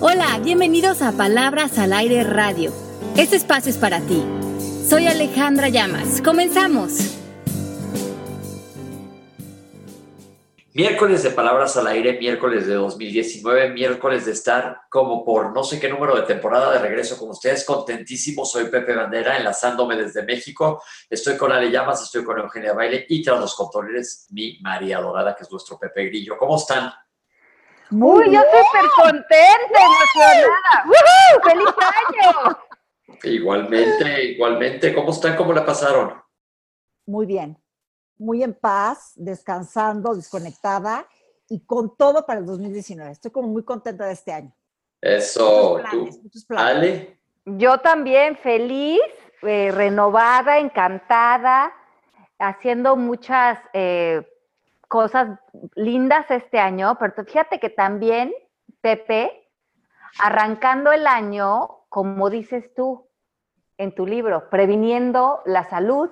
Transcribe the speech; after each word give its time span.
Hola, 0.00 0.38
bienvenidos 0.44 1.02
a 1.02 1.10
Palabras 1.10 1.76
al 1.76 1.92
Aire 1.92 2.22
Radio. 2.22 2.72
Este 3.16 3.34
espacio 3.34 3.68
es 3.68 3.78
para 3.78 4.00
ti. 4.00 4.24
Soy 4.88 5.08
Alejandra 5.08 5.70
Llamas. 5.70 6.22
Comenzamos. 6.22 7.16
Miércoles 10.72 11.24
de 11.24 11.30
Palabras 11.30 11.76
al 11.76 11.88
Aire, 11.88 12.16
miércoles 12.16 12.68
de 12.68 12.74
2019, 12.74 13.70
miércoles 13.70 14.24
de 14.26 14.30
estar 14.30 14.82
como 14.88 15.24
por 15.24 15.52
no 15.52 15.64
sé 15.64 15.80
qué 15.80 15.88
número 15.88 16.14
de 16.14 16.22
temporada 16.22 16.70
de 16.70 16.78
regreso 16.78 17.18
con 17.18 17.30
ustedes. 17.30 17.64
Contentísimo, 17.64 18.44
soy 18.44 18.66
Pepe 18.66 18.94
Bandera, 18.94 19.36
enlazándome 19.36 19.96
desde 19.96 20.22
México. 20.22 20.80
Estoy 21.10 21.36
con 21.36 21.50
Ale 21.50 21.72
Llamas, 21.72 22.04
estoy 22.04 22.22
con 22.22 22.38
Eugenia 22.38 22.72
Baile 22.72 23.04
y 23.08 23.20
tras 23.20 23.40
los 23.40 23.56
controles 23.56 24.28
mi 24.30 24.60
María 24.60 25.00
Dorada, 25.00 25.34
que 25.34 25.42
es 25.42 25.50
nuestro 25.50 25.76
Pepe 25.76 26.04
Grillo. 26.04 26.36
¿Cómo 26.38 26.56
están? 26.56 26.88
Muy, 27.90 28.32
yo 28.32 28.40
súper 28.40 28.90
contenta, 28.96 29.80
emocionada. 29.80 30.84
¡Woohoo! 30.84 31.42
¡Feliz 31.42 31.74
año! 31.78 32.58
Igualmente, 33.22 34.24
igualmente. 34.24 34.94
¿Cómo 34.94 35.10
están? 35.10 35.36
¿Cómo 35.36 35.52
la 35.52 35.64
pasaron? 35.64 36.14
Muy 37.06 37.26
bien, 37.26 37.58
muy 38.18 38.42
en 38.42 38.52
paz, 38.54 39.12
descansando, 39.16 40.14
desconectada 40.14 41.06
y 41.48 41.60
con 41.64 41.96
todo 41.96 42.26
para 42.26 42.40
el 42.40 42.46
2019. 42.46 43.10
Estoy 43.10 43.30
como 43.30 43.48
muy 43.48 43.64
contenta 43.64 44.06
de 44.06 44.12
este 44.12 44.32
año. 44.32 44.52
Eso. 45.00 45.78
Muchos 45.78 45.90
planes, 45.90 46.16
¿Tú? 46.16 46.22
muchos 46.24 46.44
planes. 46.44 46.76
Ale, 46.76 47.18
Yo 47.44 47.78
también 47.78 48.36
feliz, 48.36 49.00
eh, 49.42 49.70
renovada, 49.72 50.58
encantada, 50.58 51.72
haciendo 52.38 52.96
muchas 52.96 53.58
eh, 53.72 54.22
cosas 54.88 55.38
lindas 55.74 56.30
este 56.30 56.58
año, 56.58 56.96
pero 56.98 57.24
fíjate 57.24 57.60
que 57.60 57.70
también, 57.70 58.32
Pepe, 58.80 59.48
arrancando 60.18 60.92
el 60.92 61.06
año, 61.06 61.84
como 61.88 62.30
dices 62.30 62.72
tú 62.74 63.08
en 63.76 63.94
tu 63.94 64.06
libro, 64.06 64.50
previniendo 64.50 65.42
la 65.46 65.64
salud, 65.64 66.10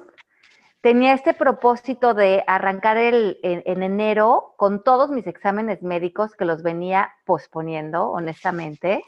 tenía 0.81 1.15
este 1.15 1.35
propósito 1.35 2.15
de 2.15 2.45
arrancar 2.47 2.97
el, 2.97 3.41
en, 3.43 3.63
en 3.67 3.83
enero 3.83 4.55
con 4.57 4.85
todos 4.85 5.11
mis 5.11 5.27
exámenes 5.27 5.83
médicos 5.83 6.35
que 6.35 6.45
los 6.45 6.63
venía 6.63 7.13
posponiendo, 7.25 8.09
honestamente. 8.11 9.03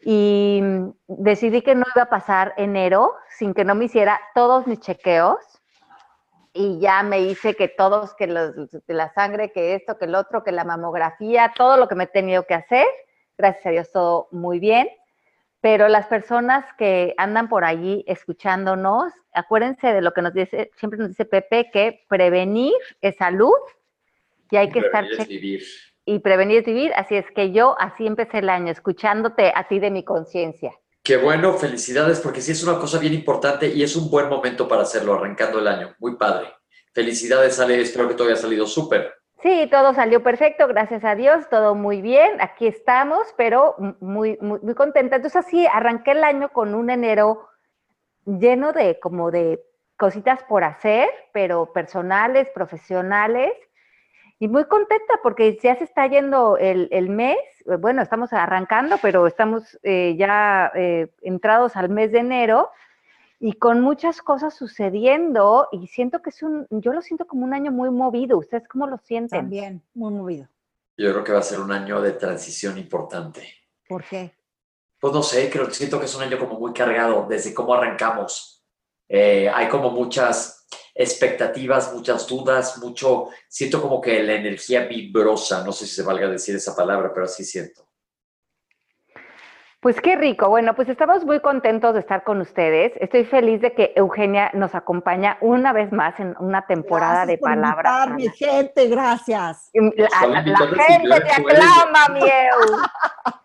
Y 0.00 0.60
decidí 1.06 1.62
que 1.62 1.74
no 1.74 1.84
iba 1.94 2.02
a 2.02 2.10
pasar 2.10 2.52
enero 2.56 3.14
sin 3.38 3.54
que 3.54 3.64
no 3.64 3.74
me 3.74 3.84
hiciera 3.86 4.20
todos 4.34 4.66
mis 4.66 4.80
chequeos. 4.80 5.38
Y 6.56 6.78
ya 6.78 7.02
me 7.02 7.20
hice 7.20 7.54
que 7.54 7.66
todos, 7.68 8.14
que 8.14 8.26
los, 8.28 8.54
de 8.70 8.94
la 8.94 9.12
sangre, 9.12 9.50
que 9.52 9.74
esto, 9.74 9.98
que 9.98 10.04
el 10.04 10.14
otro, 10.14 10.42
que 10.44 10.52
la 10.52 10.64
mamografía, 10.64 11.52
todo 11.56 11.76
lo 11.76 11.88
que 11.88 11.96
me 11.96 12.04
he 12.04 12.06
tenido 12.06 12.46
que 12.46 12.54
hacer. 12.54 12.86
Gracias 13.36 13.66
a 13.66 13.70
Dios, 13.70 13.90
todo 13.90 14.28
muy 14.30 14.60
bien. 14.60 14.88
Pero 15.60 15.88
las 15.88 16.06
personas 16.06 16.64
que 16.78 17.12
andan 17.16 17.48
por 17.48 17.64
allí 17.64 18.04
escuchándonos, 18.06 19.12
acuérdense 19.32 19.92
de 19.92 20.00
lo 20.00 20.12
que 20.12 20.22
nos 20.22 20.32
dice, 20.32 20.70
siempre 20.76 20.98
nos 20.98 21.08
dice 21.08 21.24
Pepe, 21.24 21.70
que 21.72 22.04
prevenir 22.08 22.74
es 23.00 23.16
salud 23.16 23.54
y 24.50 24.56
hay 24.56 24.70
que 24.70 24.78
estar 24.80 25.04
prevenir 25.06 25.20
es 25.20 25.26
check- 25.26 25.28
vivir. 25.28 25.62
y 26.04 26.18
prevenir 26.20 26.58
es 26.58 26.64
vivir. 26.66 26.92
Así 26.94 27.16
es 27.16 27.28
que 27.32 27.50
yo 27.50 27.74
así 27.80 28.06
empecé 28.06 28.38
el 28.38 28.48
año, 28.50 28.70
escuchándote 28.70 29.52
a 29.54 29.66
ti 29.66 29.80
de 29.80 29.90
mi 29.90 30.04
conciencia. 30.04 30.72
Qué 31.04 31.18
bueno, 31.18 31.52
felicidades, 31.52 32.18
porque 32.18 32.40
sí 32.40 32.52
es 32.52 32.64
una 32.64 32.78
cosa 32.78 32.98
bien 32.98 33.12
importante 33.12 33.68
y 33.68 33.82
es 33.82 33.94
un 33.94 34.10
buen 34.10 34.26
momento 34.30 34.66
para 34.66 34.82
hacerlo, 34.84 35.12
arrancando 35.12 35.58
el 35.58 35.68
año. 35.68 35.94
Muy 35.98 36.16
padre. 36.16 36.48
Felicidades, 36.94 37.60
Ale, 37.60 37.78
espero 37.78 38.08
que 38.08 38.14
todo 38.14 38.28
haya 38.28 38.36
salido 38.38 38.66
súper. 38.66 39.12
Sí, 39.42 39.68
todo 39.70 39.92
salió 39.92 40.22
perfecto, 40.22 40.66
gracias 40.66 41.04
a 41.04 41.14
Dios, 41.14 41.46
todo 41.50 41.74
muy 41.74 42.00
bien, 42.00 42.40
aquí 42.40 42.66
estamos, 42.66 43.26
pero 43.36 43.76
muy, 44.00 44.38
muy, 44.40 44.58
muy 44.60 44.74
contenta. 44.74 45.16
Entonces 45.16 45.44
así 45.44 45.66
arranqué 45.66 46.12
el 46.12 46.24
año 46.24 46.48
con 46.48 46.74
un 46.74 46.88
enero 46.88 47.48
lleno 48.24 48.72
de 48.72 48.98
como 48.98 49.30
de 49.30 49.62
cositas 49.98 50.42
por 50.44 50.64
hacer, 50.64 51.10
pero 51.34 51.70
personales, 51.74 52.48
profesionales, 52.54 53.52
y 54.38 54.48
muy 54.48 54.64
contenta 54.64 55.20
porque 55.22 55.58
ya 55.62 55.76
se 55.76 55.84
está 55.84 56.06
yendo 56.06 56.56
el, 56.56 56.88
el 56.92 57.10
mes, 57.10 57.36
bueno, 57.64 58.02
estamos 58.02 58.32
arrancando, 58.32 58.98
pero 59.00 59.26
estamos 59.26 59.78
eh, 59.82 60.16
ya 60.18 60.70
eh, 60.74 61.08
entrados 61.22 61.76
al 61.76 61.88
mes 61.88 62.12
de 62.12 62.18
enero 62.18 62.70
y 63.40 63.54
con 63.54 63.80
muchas 63.80 64.22
cosas 64.22 64.54
sucediendo 64.54 65.68
y 65.72 65.86
siento 65.88 66.22
que 66.22 66.30
es 66.30 66.42
un, 66.42 66.66
yo 66.70 66.92
lo 66.92 67.02
siento 67.02 67.26
como 67.26 67.44
un 67.44 67.54
año 67.54 67.72
muy 67.72 67.90
movido. 67.90 68.38
¿Ustedes 68.38 68.66
cómo 68.68 68.86
lo 68.86 68.98
sienten? 68.98 69.40
También, 69.40 69.82
muy 69.94 70.12
movido. 70.12 70.48
Yo 70.96 71.12
creo 71.12 71.24
que 71.24 71.32
va 71.32 71.40
a 71.40 71.42
ser 71.42 71.60
un 71.60 71.72
año 71.72 72.00
de 72.00 72.12
transición 72.12 72.78
importante. 72.78 73.46
¿Por 73.88 74.04
qué? 74.04 74.32
Pues 74.98 75.12
no 75.12 75.22
sé, 75.22 75.50
creo 75.50 75.66
que 75.66 75.74
siento 75.74 75.98
que 75.98 76.06
es 76.06 76.14
un 76.14 76.22
año 76.22 76.38
como 76.38 76.58
muy 76.58 76.72
cargado 76.72 77.26
desde 77.28 77.52
cómo 77.52 77.74
arrancamos. 77.74 78.63
Eh, 79.08 79.50
hay 79.52 79.68
como 79.68 79.90
muchas 79.90 80.66
expectativas, 80.94 81.92
muchas 81.92 82.26
dudas, 82.26 82.78
mucho, 82.78 83.28
siento 83.48 83.82
como 83.82 84.00
que 84.00 84.22
la 84.22 84.34
energía 84.34 84.86
vibrosa, 84.86 85.64
no 85.64 85.72
sé 85.72 85.86
si 85.86 85.94
se 85.96 86.02
valga 86.02 86.28
decir 86.28 86.54
esa 86.56 86.74
palabra, 86.76 87.10
pero 87.12 87.26
así 87.26 87.44
siento. 87.44 87.82
Pues 89.80 90.00
qué 90.00 90.16
rico. 90.16 90.48
Bueno, 90.48 90.74
pues 90.74 90.88
estamos 90.88 91.26
muy 91.26 91.40
contentos 91.40 91.92
de 91.92 92.00
estar 92.00 92.24
con 92.24 92.40
ustedes. 92.40 92.92
Estoy 93.02 93.24
feliz 93.26 93.60
de 93.60 93.74
que 93.74 93.92
Eugenia 93.96 94.50
nos 94.54 94.74
acompaña 94.74 95.36
una 95.42 95.74
vez 95.74 95.92
más 95.92 96.18
en 96.20 96.34
una 96.38 96.66
temporada 96.66 97.26
Gracias 97.26 97.28
de 97.28 97.38
por 97.38 97.50
palabras. 97.50 98.08
invitarme, 98.08 98.30
gente, 98.38 98.88
gracias. 98.88 99.70
La, 99.74 100.26
la- 100.26 100.42
la 100.42 100.56
gente 100.84 101.20
te 101.20 101.28
¿eh? 101.28 101.32
aclama, 101.36 102.08
mieu. 102.14 102.78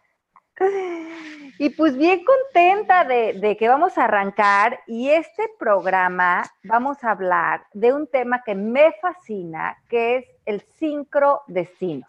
Y 1.58 1.72
pues 1.72 1.97
bien 1.97 2.24
contenta 2.24 3.03
de, 3.03 3.34
de 3.34 3.58
que 3.58 3.68
vamos 3.68 3.97
a 3.97 4.06
arrancar 4.06 4.80
y 4.88 5.09
este 5.09 5.50
programa 5.59 6.50
vamos 6.64 7.03
a 7.03 7.12
hablar 7.12 7.66
de 7.74 7.92
un 7.92 8.08
tema 8.08 8.42
que 8.46 8.56
me 8.56 8.94
fascina, 9.02 9.78
que 9.90 10.18
es 10.18 10.25
el 10.46 10.62
sincrodestino. 10.80 12.08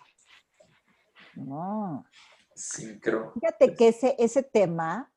No. 1.34 2.04
Sincro. 2.54 3.32
Fíjate 3.34 3.74
que 3.74 3.88
ese, 3.88 4.14
ese 4.18 4.42
tema 4.44 5.10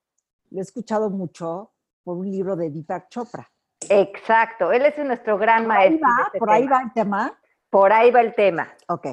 lo 0.50 0.60
he 0.60 0.64
escuchado 0.64 1.10
mucho 1.10 1.72
por 2.04 2.18
un 2.18 2.32
libro 2.32 2.56
de 2.56 2.70
Deepak 2.70 3.10
Chopra. 3.10 3.50
Exacto, 3.90 4.72
él 4.72 4.86
es 4.86 4.98
nuestro 4.98 5.38
gran 5.38 5.66
Por 5.66 5.74
ahí 5.74 5.90
maestro. 5.90 6.08
de 6.08 6.14
va, 6.14 6.26
este 6.26 6.40
por 6.40 6.50
ahí 6.50 6.68
va 6.68 6.82
el 6.82 6.94
tema. 6.94 7.40
Por 7.70 7.94
ahí 7.94 8.12
va 8.12 8.22
el 8.22 8.34
tema. 8.34 8.74
Ok. 8.88 9.08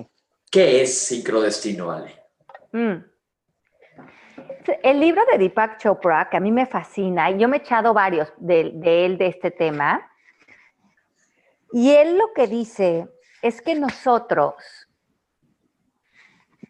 ¿Qué 0.50 0.82
es 0.82 0.98
sincrodestino, 1.06 1.90
Ale? 1.90 2.14
Mm. 2.72 3.09
El 4.82 5.00
libro 5.00 5.22
de 5.30 5.38
Deepak 5.38 5.78
Chopra, 5.78 6.28
que 6.30 6.36
a 6.36 6.40
mí 6.40 6.52
me 6.52 6.66
fascina, 6.66 7.30
y 7.30 7.38
yo 7.38 7.48
me 7.48 7.58
he 7.58 7.60
echado 7.60 7.94
varios 7.94 8.32
de, 8.36 8.60
él, 8.60 9.18
de 9.18 9.26
este 9.26 9.50
tema, 9.50 10.10
y 11.72 11.92
él 11.92 12.18
lo 12.18 12.32
que 12.34 12.46
dice 12.46 13.08
es 13.42 13.62
que 13.62 13.74
nosotros, 13.74 14.54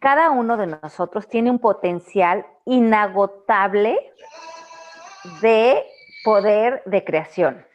cada 0.00 0.30
uno 0.30 0.56
de 0.56 0.66
nosotros 0.66 1.28
tiene 1.28 1.50
un 1.50 1.58
potencial 1.58 2.46
inagotable 2.64 4.12
de 5.40 5.84
poder 6.24 6.82
de 6.86 7.04
creación. 7.04 7.66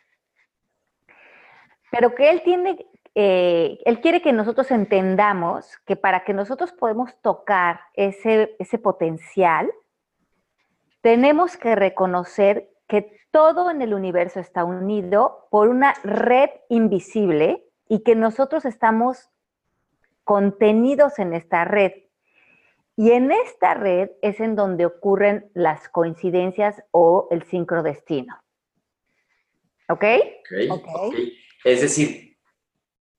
Pero 1.91 2.13
que 2.13 2.29
él 2.29 2.41
tiene, 2.43 2.85
eh, 3.15 3.79
él 3.85 4.01
quiere 4.01 4.21
que 4.21 4.33
nosotros 4.33 4.69
entendamos 4.71 5.77
que 5.85 5.95
para 5.95 6.23
que 6.23 6.33
nosotros 6.33 6.73
podamos 6.73 7.15
tocar 7.21 7.81
ese, 7.93 8.55
ese 8.59 8.77
potencial, 8.77 9.71
tenemos 11.05 11.55
que 11.55 11.75
reconocer 11.75 12.71
que 12.87 13.15
todo 13.29 13.69
en 13.69 13.83
el 13.83 13.93
universo 13.93 14.39
está 14.39 14.63
unido 14.65 15.47
por 15.51 15.67
una 15.67 15.93
red 16.03 16.49
invisible 16.67 17.63
y 17.87 17.99
que 17.99 18.15
nosotros 18.15 18.65
estamos 18.65 19.29
contenidos 20.23 21.19
en 21.19 21.35
esta 21.35 21.63
red. 21.63 21.91
Y 22.95 23.11
en 23.11 23.31
esta 23.31 23.75
red 23.75 24.09
es 24.23 24.39
en 24.39 24.55
donde 24.55 24.87
ocurren 24.87 25.51
las 25.53 25.89
coincidencias 25.89 26.81
o 26.89 27.27
el 27.29 27.43
sincrodestino. 27.43 28.41
¿Ok? 29.87 30.03
Ok, 30.03 30.71
Ok. 30.71 30.87
ok. 30.91 31.15
Es 31.65 31.81
decir, 31.81 32.35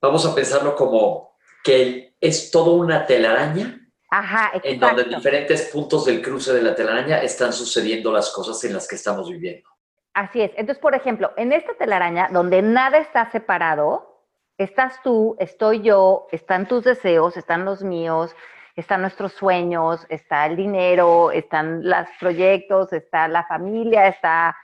vamos 0.03 0.27
a 0.27 0.35
pensarlo 0.35 0.75
como 0.75 1.37
que 1.63 2.17
es 2.21 2.51
todo 2.51 2.75
una 2.75 3.07
telaraña 3.07 3.86
Ajá, 4.19 4.51
en 4.55 4.81
donde 4.81 5.03
en 5.03 5.09
exacto. 5.09 5.17
diferentes 5.17 5.63
puntos 5.67 6.07
del 6.07 6.23
cruce 6.23 6.51
de 6.55 6.63
la 6.63 6.75
telaraña 6.75 7.19
están 7.19 7.53
sucediendo 7.53 8.11
las 8.11 8.31
cosas 8.31 8.65
en 8.65 8.73
las 8.73 8.89
que 8.89 8.95
estamos 8.95 9.29
viviendo. 9.29 9.69
Así 10.15 10.41
es. 10.41 10.53
Entonces, 10.53 10.79
por 10.79 10.95
ejemplo, 10.95 11.33
en 11.37 11.53
esta 11.53 11.75
telaraña 11.75 12.29
donde 12.33 12.63
nada 12.63 12.97
está 12.97 13.31
separado, 13.31 14.25
estás 14.57 15.03
tú, 15.03 15.37
estoy 15.39 15.83
yo, 15.83 16.29
están 16.33 16.67
tus 16.67 16.85
deseos, 16.85 17.37
están 17.37 17.67
los 17.67 17.83
míos, 17.83 18.35
están 18.75 19.03
nuestros 19.03 19.33
sueños, 19.35 20.07
está 20.09 20.47
el 20.47 20.57
dinero, 20.57 21.31
están 21.31 21.87
los 21.87 22.09
proyectos, 22.19 22.95
está 22.95 23.29
la 23.29 23.45
familia, 23.45 24.09
está 24.09 24.57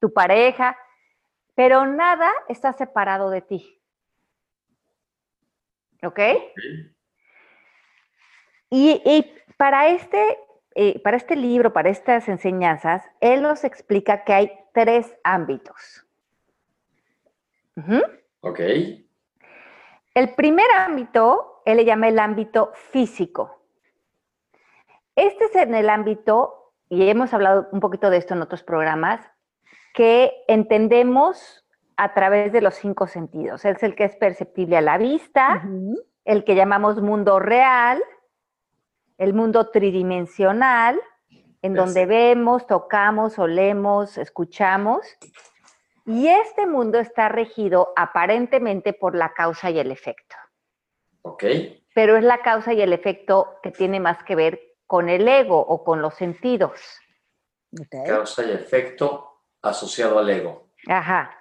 tu 0.00 0.12
pareja, 0.12 0.76
pero 1.54 1.86
nada 1.86 2.32
está 2.48 2.72
separado 2.72 3.30
de 3.30 3.42
ti. 3.42 3.80
¿Ok? 6.02 6.18
Y, 8.78 9.00
y 9.06 9.34
para 9.56 9.88
este 9.88 10.38
eh, 10.78 11.00
para 11.00 11.16
este 11.16 11.36
libro, 11.36 11.72
para 11.72 11.88
estas 11.88 12.28
enseñanzas, 12.28 13.02
él 13.22 13.40
nos 13.40 13.64
explica 13.64 14.24
que 14.24 14.34
hay 14.34 14.52
tres 14.74 15.16
ámbitos. 15.24 16.06
Ujú. 17.76 18.02
Ok. 18.42 18.60
El 20.12 20.34
primer 20.36 20.66
ámbito, 20.76 21.62
él 21.64 21.78
le 21.78 21.86
llama 21.86 22.08
el 22.08 22.18
ámbito 22.18 22.72
físico. 22.74 23.62
Este 25.14 25.46
es 25.46 25.56
en 25.56 25.74
el 25.74 25.88
ámbito, 25.88 26.74
y 26.90 27.08
hemos 27.08 27.32
hablado 27.32 27.68
un 27.72 27.80
poquito 27.80 28.10
de 28.10 28.18
esto 28.18 28.34
en 28.34 28.42
otros 28.42 28.62
programas, 28.62 29.22
que 29.94 30.44
entendemos 30.46 31.66
a 31.96 32.12
través 32.12 32.52
de 32.52 32.60
los 32.60 32.74
cinco 32.74 33.06
sentidos. 33.06 33.64
Es 33.64 33.82
el 33.82 33.94
que 33.94 34.04
es 34.04 34.16
perceptible 34.16 34.76
a 34.76 34.82
la 34.82 34.98
vista, 34.98 35.66
el 36.26 36.44
que 36.44 36.54
llamamos 36.54 37.00
mundo 37.00 37.38
real, 37.38 38.02
el 39.18 39.34
mundo 39.34 39.70
tridimensional, 39.70 41.00
en 41.62 41.74
donde 41.74 42.06
vemos, 42.06 42.66
tocamos, 42.66 43.38
olemos, 43.38 44.18
escuchamos. 44.18 45.06
Y 46.04 46.28
este 46.28 46.66
mundo 46.66 46.98
está 46.98 47.28
regido 47.28 47.92
aparentemente 47.96 48.92
por 48.92 49.16
la 49.16 49.32
causa 49.32 49.70
y 49.70 49.78
el 49.78 49.90
efecto. 49.90 50.36
Ok. 51.22 51.44
Pero 51.94 52.16
es 52.16 52.22
la 52.22 52.42
causa 52.42 52.72
y 52.72 52.80
el 52.80 52.92
efecto 52.92 53.58
que 53.62 53.72
tiene 53.72 53.98
más 53.98 54.22
que 54.22 54.36
ver 54.36 54.60
con 54.86 55.08
el 55.08 55.26
ego 55.26 55.58
o 55.58 55.82
con 55.82 56.00
los 56.00 56.14
sentidos. 56.14 56.80
Ok. 57.80 58.06
Causa 58.06 58.44
y 58.44 58.52
efecto 58.52 59.42
asociado 59.62 60.18
al 60.18 60.30
ego. 60.30 60.68
Ajá. 60.86 61.36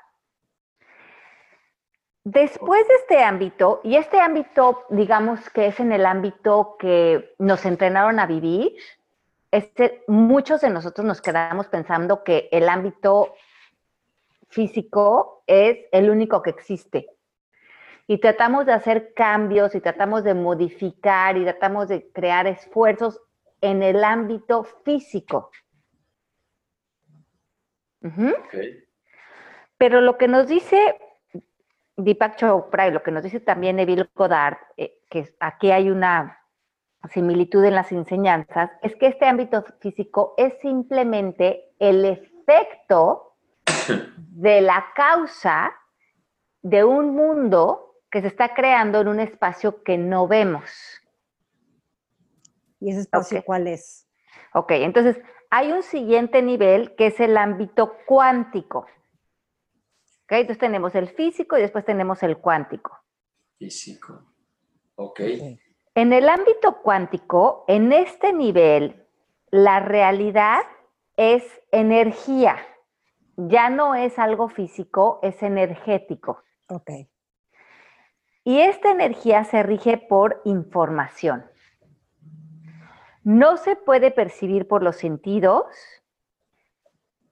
Después 2.25 2.87
de 2.87 2.95
este 2.95 3.23
ámbito, 3.23 3.81
y 3.83 3.97
este 3.97 4.19
ámbito, 4.19 4.85
digamos 4.89 5.47
que 5.51 5.67
es 5.67 5.79
en 5.79 5.91
el 5.91 6.07
ámbito 6.07 6.75
que 6.79 7.35
nos 7.37 7.63
entrenaron 7.67 8.19
a 8.19 8.25
vivir, 8.25 8.75
este, 9.51 10.03
muchos 10.07 10.61
de 10.61 10.71
nosotros 10.71 11.05
nos 11.05 11.21
quedamos 11.21 11.67
pensando 11.67 12.23
que 12.23 12.49
el 12.51 12.67
ámbito 12.67 13.35
físico 14.49 15.43
es 15.45 15.77
el 15.91 16.09
único 16.09 16.41
que 16.41 16.49
existe. 16.49 17.11
Y 18.07 18.19
tratamos 18.19 18.65
de 18.65 18.73
hacer 18.73 19.13
cambios 19.13 19.75
y 19.75 19.79
tratamos 19.79 20.23
de 20.23 20.33
modificar 20.33 21.37
y 21.37 21.43
tratamos 21.43 21.89
de 21.89 22.11
crear 22.11 22.47
esfuerzos 22.47 23.21
en 23.61 23.83
el 23.83 24.03
ámbito 24.03 24.63
físico. 24.63 25.51
Pero 29.77 30.01
lo 30.01 30.17
que 30.17 30.27
nos 30.27 30.47
dice 30.47 30.97
Deepak 31.97 32.35
Chopra 32.35 32.87
y 32.87 32.91
lo 32.91 33.01
que 33.01 33.11
nos 33.11 33.23
dice 33.23 33.39
también 33.39 33.77
Neville 33.77 34.09
Goddard, 34.13 34.57
eh, 34.77 34.99
que 35.09 35.33
aquí 35.39 35.71
hay 35.71 35.89
una 35.89 36.39
similitud 37.09 37.63
en 37.63 37.75
las 37.75 37.91
enseñanzas, 37.91 38.71
es 38.81 38.95
que 38.95 39.07
este 39.07 39.25
ámbito 39.25 39.63
físico 39.79 40.33
es 40.37 40.53
simplemente 40.61 41.73
el 41.79 42.03
efecto 42.05 43.35
de 44.17 44.61
la 44.61 44.85
causa 44.95 45.73
de 46.61 46.83
un 46.83 47.15
mundo 47.15 48.01
que 48.09 48.21
se 48.21 48.27
está 48.27 48.53
creando 48.53 49.01
en 49.01 49.07
un 49.07 49.19
espacio 49.19 49.83
que 49.83 49.97
no 49.97 50.27
vemos. 50.27 50.71
¿Y 52.79 52.91
ese 52.91 53.01
espacio 53.01 53.43
cuál 53.43 53.67
es? 53.67 54.07
Ok, 54.53 54.71
entonces 54.71 55.19
hay 55.49 55.71
un 55.71 55.83
siguiente 55.83 56.41
nivel 56.41 56.95
que 56.95 57.07
es 57.07 57.19
el 57.19 57.37
ámbito 57.37 57.97
cuántico. 58.05 58.87
Ok, 60.25 60.31
entonces 60.31 60.57
tenemos 60.57 60.95
el 60.95 61.09
físico 61.09 61.55
y 61.55 61.61
después 61.61 61.85
tenemos 61.85 62.23
el 62.23 62.37
cuántico. 62.37 62.99
Físico. 63.59 64.33
Ok. 64.95 65.19
Ok. 65.19 65.59
En 65.93 66.13
el 66.13 66.27
ámbito 66.27 66.81
cuántico, 66.81 67.63
en 67.67 67.93
este 67.93 68.33
nivel, 68.33 69.07
la 69.51 69.79
realidad 69.79 70.63
es 71.15 71.43
energía. 71.71 72.57
Ya 73.37 73.69
no 73.69 73.93
es 73.93 74.17
algo 74.17 74.49
físico, 74.49 75.19
es 75.21 75.43
energético. 75.43 76.43
Ok. 76.69 76.89
Y 78.43 78.59
esta 78.59 78.91
energía 78.91 79.43
se 79.43 79.61
rige 79.61 79.97
por 79.97 80.41
información. 80.43 81.45
No 83.23 83.57
se 83.57 83.75
puede 83.75 84.09
percibir 84.09 84.67
por 84.67 84.81
los 84.81 84.97
sentidos. 84.97 85.65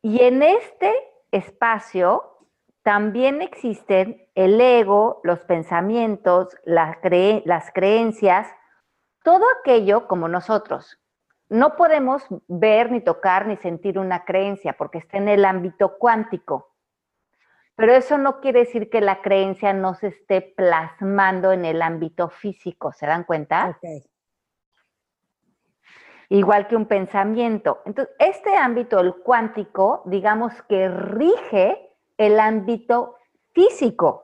Y 0.01 0.21
en 0.21 0.43
este 0.43 0.93
espacio 1.31 2.32
también 2.83 3.41
existen 3.41 4.27
el 4.35 4.59
ego, 4.59 5.21
los 5.23 5.39
pensamientos, 5.45 6.55
las, 6.65 6.97
cree- 6.97 7.41
las 7.45 7.71
creencias, 7.71 8.47
todo 9.23 9.43
aquello 9.59 10.07
como 10.07 10.27
nosotros. 10.27 10.99
No 11.49 11.75
podemos 11.75 12.25
ver, 12.47 12.91
ni 12.91 12.99
tocar, 13.01 13.47
ni 13.47 13.57
sentir 13.57 13.97
una 13.97 14.25
creencia 14.25 14.73
porque 14.73 14.97
está 14.97 15.17
en 15.17 15.29
el 15.29 15.45
ámbito 15.45 15.97
cuántico. 15.97 16.73
Pero 17.75 17.93
eso 17.93 18.17
no 18.17 18.39
quiere 18.39 18.59
decir 18.61 18.89
que 18.89 19.01
la 19.01 19.21
creencia 19.21 19.73
no 19.73 19.95
se 19.95 20.07
esté 20.07 20.41
plasmando 20.41 21.51
en 21.51 21.65
el 21.65 21.81
ámbito 21.81 22.29
físico, 22.29 22.91
¿se 22.91 23.07
dan 23.07 23.23
cuenta? 23.23 23.77
Igual 26.29 26.67
que 26.67 26.75
un 26.75 26.85
pensamiento. 26.85 27.81
Entonces, 27.85 28.13
este 28.19 28.55
ámbito, 28.55 28.99
el 28.99 29.15
cuántico, 29.15 30.03
digamos 30.05 30.53
que 30.63 30.87
rige 30.87 31.92
el 32.17 32.39
ámbito 32.39 33.17
físico 33.53 34.23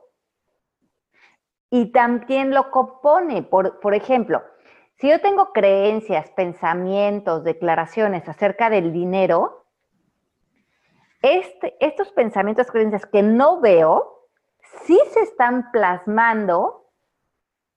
y 1.70 1.92
también 1.92 2.52
lo 2.52 2.70
compone. 2.70 3.42
Por, 3.42 3.80
por 3.80 3.94
ejemplo, 3.94 4.42
si 4.96 5.08
yo 5.08 5.20
tengo 5.20 5.52
creencias, 5.52 6.30
pensamientos, 6.30 7.44
declaraciones 7.44 8.28
acerca 8.28 8.68
del 8.68 8.92
dinero, 8.92 9.66
este, 11.22 11.76
estos 11.80 12.12
pensamientos, 12.12 12.70
creencias 12.70 13.06
que 13.06 13.22
no 13.22 13.60
veo, 13.60 14.26
sí 14.84 14.98
se 15.12 15.20
están 15.20 15.70
plasmando 15.70 16.90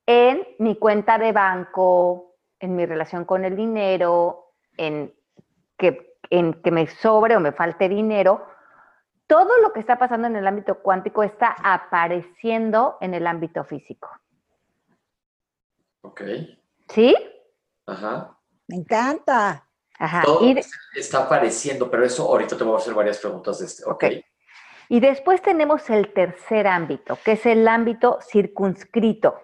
en 0.06 0.46
mi 0.60 0.78
cuenta 0.78 1.18
de 1.18 1.32
banco, 1.32 2.36
en 2.60 2.76
mi 2.76 2.86
relación 2.86 3.26
con 3.26 3.46
el 3.46 3.56
dinero, 3.56 4.52
en 4.78 5.14
que, 5.78 6.18
en 6.30 6.62
que 6.62 6.72
me 6.72 6.88
sobre 6.88 7.36
o 7.36 7.40
me 7.40 7.52
falte 7.52 7.90
dinero. 7.90 8.46
Todo 9.34 9.58
lo 9.64 9.74
que 9.74 9.80
está 9.80 9.98
pasando 9.98 10.28
en 10.28 10.36
el 10.36 10.46
ámbito 10.46 10.76
cuántico 10.84 11.24
está 11.24 11.56
apareciendo 11.64 13.00
en 13.02 13.16
el 13.16 13.26
ámbito 13.26 13.64
físico. 13.64 14.08
Ok. 16.02 16.22
¿Sí? 16.90 17.16
Ajá. 17.88 18.38
Me 18.68 18.76
encanta. 18.76 19.68
Ajá. 19.98 20.22
Todo 20.24 20.46
Y, 20.46 20.54
de- 20.54 20.64
está 20.94 21.24
apareciendo, 21.24 21.90
pero 21.90 22.06
eso 22.06 22.28
ahorita 22.28 22.56
te 22.56 22.64
voy 22.64 22.76
a 22.76 22.78
hacer 22.78 22.94
varias 22.94 23.18
preguntas 23.18 23.58
de 23.58 23.66
este. 23.66 23.84
Ok. 23.86 24.04
Ok. 24.04 24.04
y 24.90 25.00
después 25.00 25.42
tenemos 25.42 25.90
el 25.90 26.14
tercer 26.14 26.68
ámbito, 26.68 27.18
que 27.26 27.32
es 27.32 27.46
el 27.48 27.68
ámbito 27.68 28.20
circunscrito. 28.22 29.42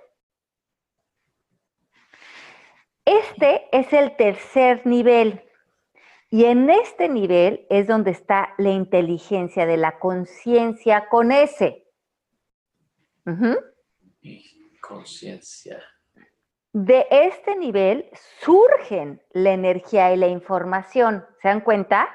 Este 3.05 3.67
es 3.75 3.91
el 3.91 4.15
tercer 4.15 4.85
nivel. 4.85 5.48
Y 6.31 6.45
en 6.45 6.69
este 6.69 7.09
nivel 7.09 7.65
es 7.69 7.87
donde 7.87 8.11
está 8.11 8.53
la 8.57 8.69
inteligencia 8.69 9.65
de 9.65 9.77
la 9.77 9.97
conciencia 9.97 11.09
con 11.09 11.31
S. 11.31 11.85
Y 14.21 14.79
Conciencia. 14.79 15.81
De 16.71 17.07
este 17.09 17.55
nivel 17.55 18.09
surgen 18.41 19.21
la 19.31 19.51
energía 19.51 20.13
y 20.13 20.17
la 20.17 20.27
información. 20.27 21.25
¿Se 21.41 21.47
dan 21.47 21.61
cuenta? 21.61 22.07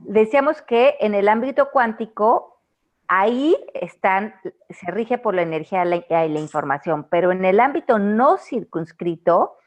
Decíamos 0.00 0.62
que 0.62 0.96
en 1.00 1.14
el 1.14 1.28
ámbito 1.28 1.70
cuántico, 1.72 2.62
ahí 3.08 3.56
están, 3.74 4.34
se 4.70 4.90
rige 4.92 5.18
por 5.18 5.34
la 5.34 5.42
energía 5.42 5.84
y 5.84 6.28
la 6.28 6.40
información, 6.40 7.08
pero 7.10 7.32
en 7.32 7.44
el 7.44 7.58
ámbito 7.58 7.98
no 7.98 8.38
circunscrito, 8.38 9.57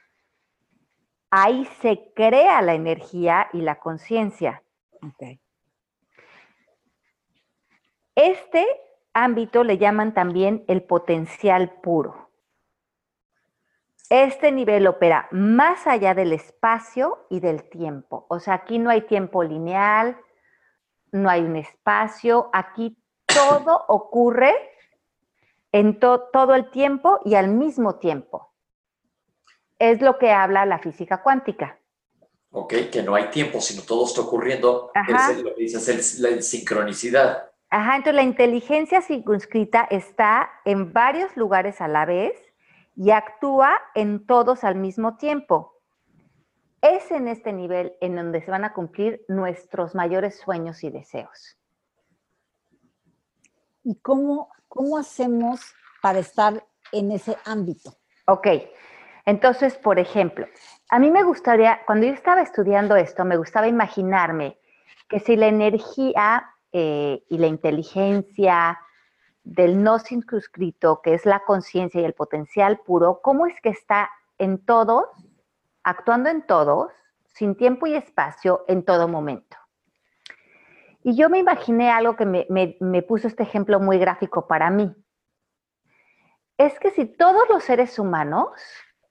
ahí 1.32 1.66
se 1.82 2.12
crea 2.14 2.62
la 2.62 2.74
energía 2.74 3.50
y 3.54 3.62
la 3.62 3.80
conciencia. 3.80 4.62
Este 8.16 8.68
ámbito 9.14 9.64
le 9.64 9.78
llaman 9.78 10.14
también 10.14 10.64
el 10.68 10.84
potencial 10.84 11.72
puro. 11.82 12.30
Este 14.10 14.52
nivel 14.52 14.88
opera 14.88 15.30
más 15.32 15.88
allá 15.88 16.14
del 16.14 16.34
espacio 16.34 17.26
y 17.30 17.40
del 17.40 17.70
tiempo. 17.70 18.26
O 18.30 18.40
sea, 18.40 18.56
aquí 18.56 18.78
no 18.78 18.90
hay 18.90 19.04
tiempo 19.04 19.42
lineal, 19.42 20.20
no 21.14 21.30
hay 21.30 21.42
un 21.42 21.56
espacio, 21.56 22.50
aquí 22.52 22.98
todo 23.26 23.86
ocurre 23.88 24.54
en 25.72 25.98
to- 26.00 26.28
todo 26.34 26.56
el 26.56 26.70
tiempo 26.70 27.22
y 27.24 27.36
al 27.36 27.48
mismo 27.48 27.96
tiempo. 28.00 28.51
Es 29.84 30.00
lo 30.00 30.20
que 30.20 30.32
habla 30.32 30.64
la 30.68 30.78
física 30.78 31.24
cuántica. 31.24 31.80
Ok, 32.52 32.74
que 32.92 33.02
no 33.02 33.16
hay 33.16 33.32
tiempo, 33.32 33.60
sino 33.60 33.82
todo 33.82 34.06
está 34.06 34.22
ocurriendo. 34.22 34.92
Ajá. 34.94 35.32
Es 35.32 35.38
el- 35.40 35.44
lo 35.44 35.56
que 35.56 35.62
dices, 35.64 36.22
el- 36.22 36.36
la 36.36 36.42
sincronicidad. 36.44 37.50
Ajá, 37.72 37.96
entonces 37.96 38.14
la 38.14 38.22
inteligencia 38.22 39.02
circunscrita 39.02 39.88
está 39.90 40.52
en 40.66 40.94
varios 40.94 41.36
lugares 41.36 41.82
a 41.82 41.88
la 41.88 42.06
vez 42.06 42.34
y 42.96 43.10
actúa 43.10 43.72
en 43.96 44.24
todos 44.28 44.64
al 44.64 44.76
mismo 44.76 45.18
tiempo. 45.18 45.70
es 46.84 47.12
en 47.12 47.28
este 47.28 47.54
nivel 47.54 47.94
en 48.02 48.16
donde 48.16 48.42
se 48.44 48.50
van 48.50 48.66
a 48.66 48.74
cumplir 48.74 49.24
nuestros 49.28 49.94
mayores 49.94 50.40
sueños 50.40 50.84
y 50.84 50.90
deseos. 50.90 51.56
¿Y 53.84 53.96
cómo, 54.00 54.50
cómo 54.68 54.98
hacemos 54.98 55.62
para 56.02 56.18
estar 56.18 56.66
en 56.92 57.12
ese 57.12 57.38
ámbito? 57.46 57.94
Ok, 58.26 58.48
entonces, 59.26 59.78
por 59.78 60.00
ejemplo, 60.00 60.48
a 60.90 61.00
mí 61.00 61.12
me 61.12 61.24
gustaría, 61.24 61.82
cuando 61.86 62.08
yo 62.08 62.14
estaba 62.14 62.42
estudiando 62.42 62.96
esto, 62.96 63.24
me 63.26 63.38
gustaba 63.38 63.68
imaginarme 63.68 64.58
que 65.08 65.20
si 65.20 65.36
la 65.36 65.48
energía 65.48 66.50
eh, 66.72 67.24
y 67.30 67.38
la 67.38 67.48
inteligencia 67.48 68.80
del 69.44 69.84
no 69.84 70.00
circunscrito, 70.00 71.02
que 71.02 71.14
es 71.14 71.26
la 71.26 71.44
conciencia 71.44 72.02
y 72.02 72.06
el 72.06 72.14
potencial 72.14 72.80
puro, 72.80 73.22
¿cómo 73.22 73.46
es 73.46 73.60
que 73.62 73.70
está 73.70 74.10
en 74.38 74.64
todos, 74.64 75.06
actuando 75.84 76.30
en 76.30 76.46
todos, 76.46 76.92
sin 77.26 77.56
tiempo 77.56 77.88
y 77.88 77.96
espacio, 77.96 78.66
en 78.68 78.84
todo 78.84 79.08
momento? 79.08 79.58
Y 81.04 81.16
yo 81.16 81.30
me 81.30 81.40
imaginé 81.40 81.90
algo 81.90 82.16
que 82.16 82.26
me, 82.26 82.46
me 82.80 83.02
puso 83.02 83.28
este 83.28 83.44
ejemplo 83.44 83.80
muy 83.80 83.98
gráfico 83.98 84.48
para 84.48 84.70
mí. 84.70 84.96
Es 86.58 86.78
que 86.80 86.92
si 86.92 87.06
todos 87.06 87.50
los 87.50 87.64
seres 87.64 87.98
humanos 87.98 88.52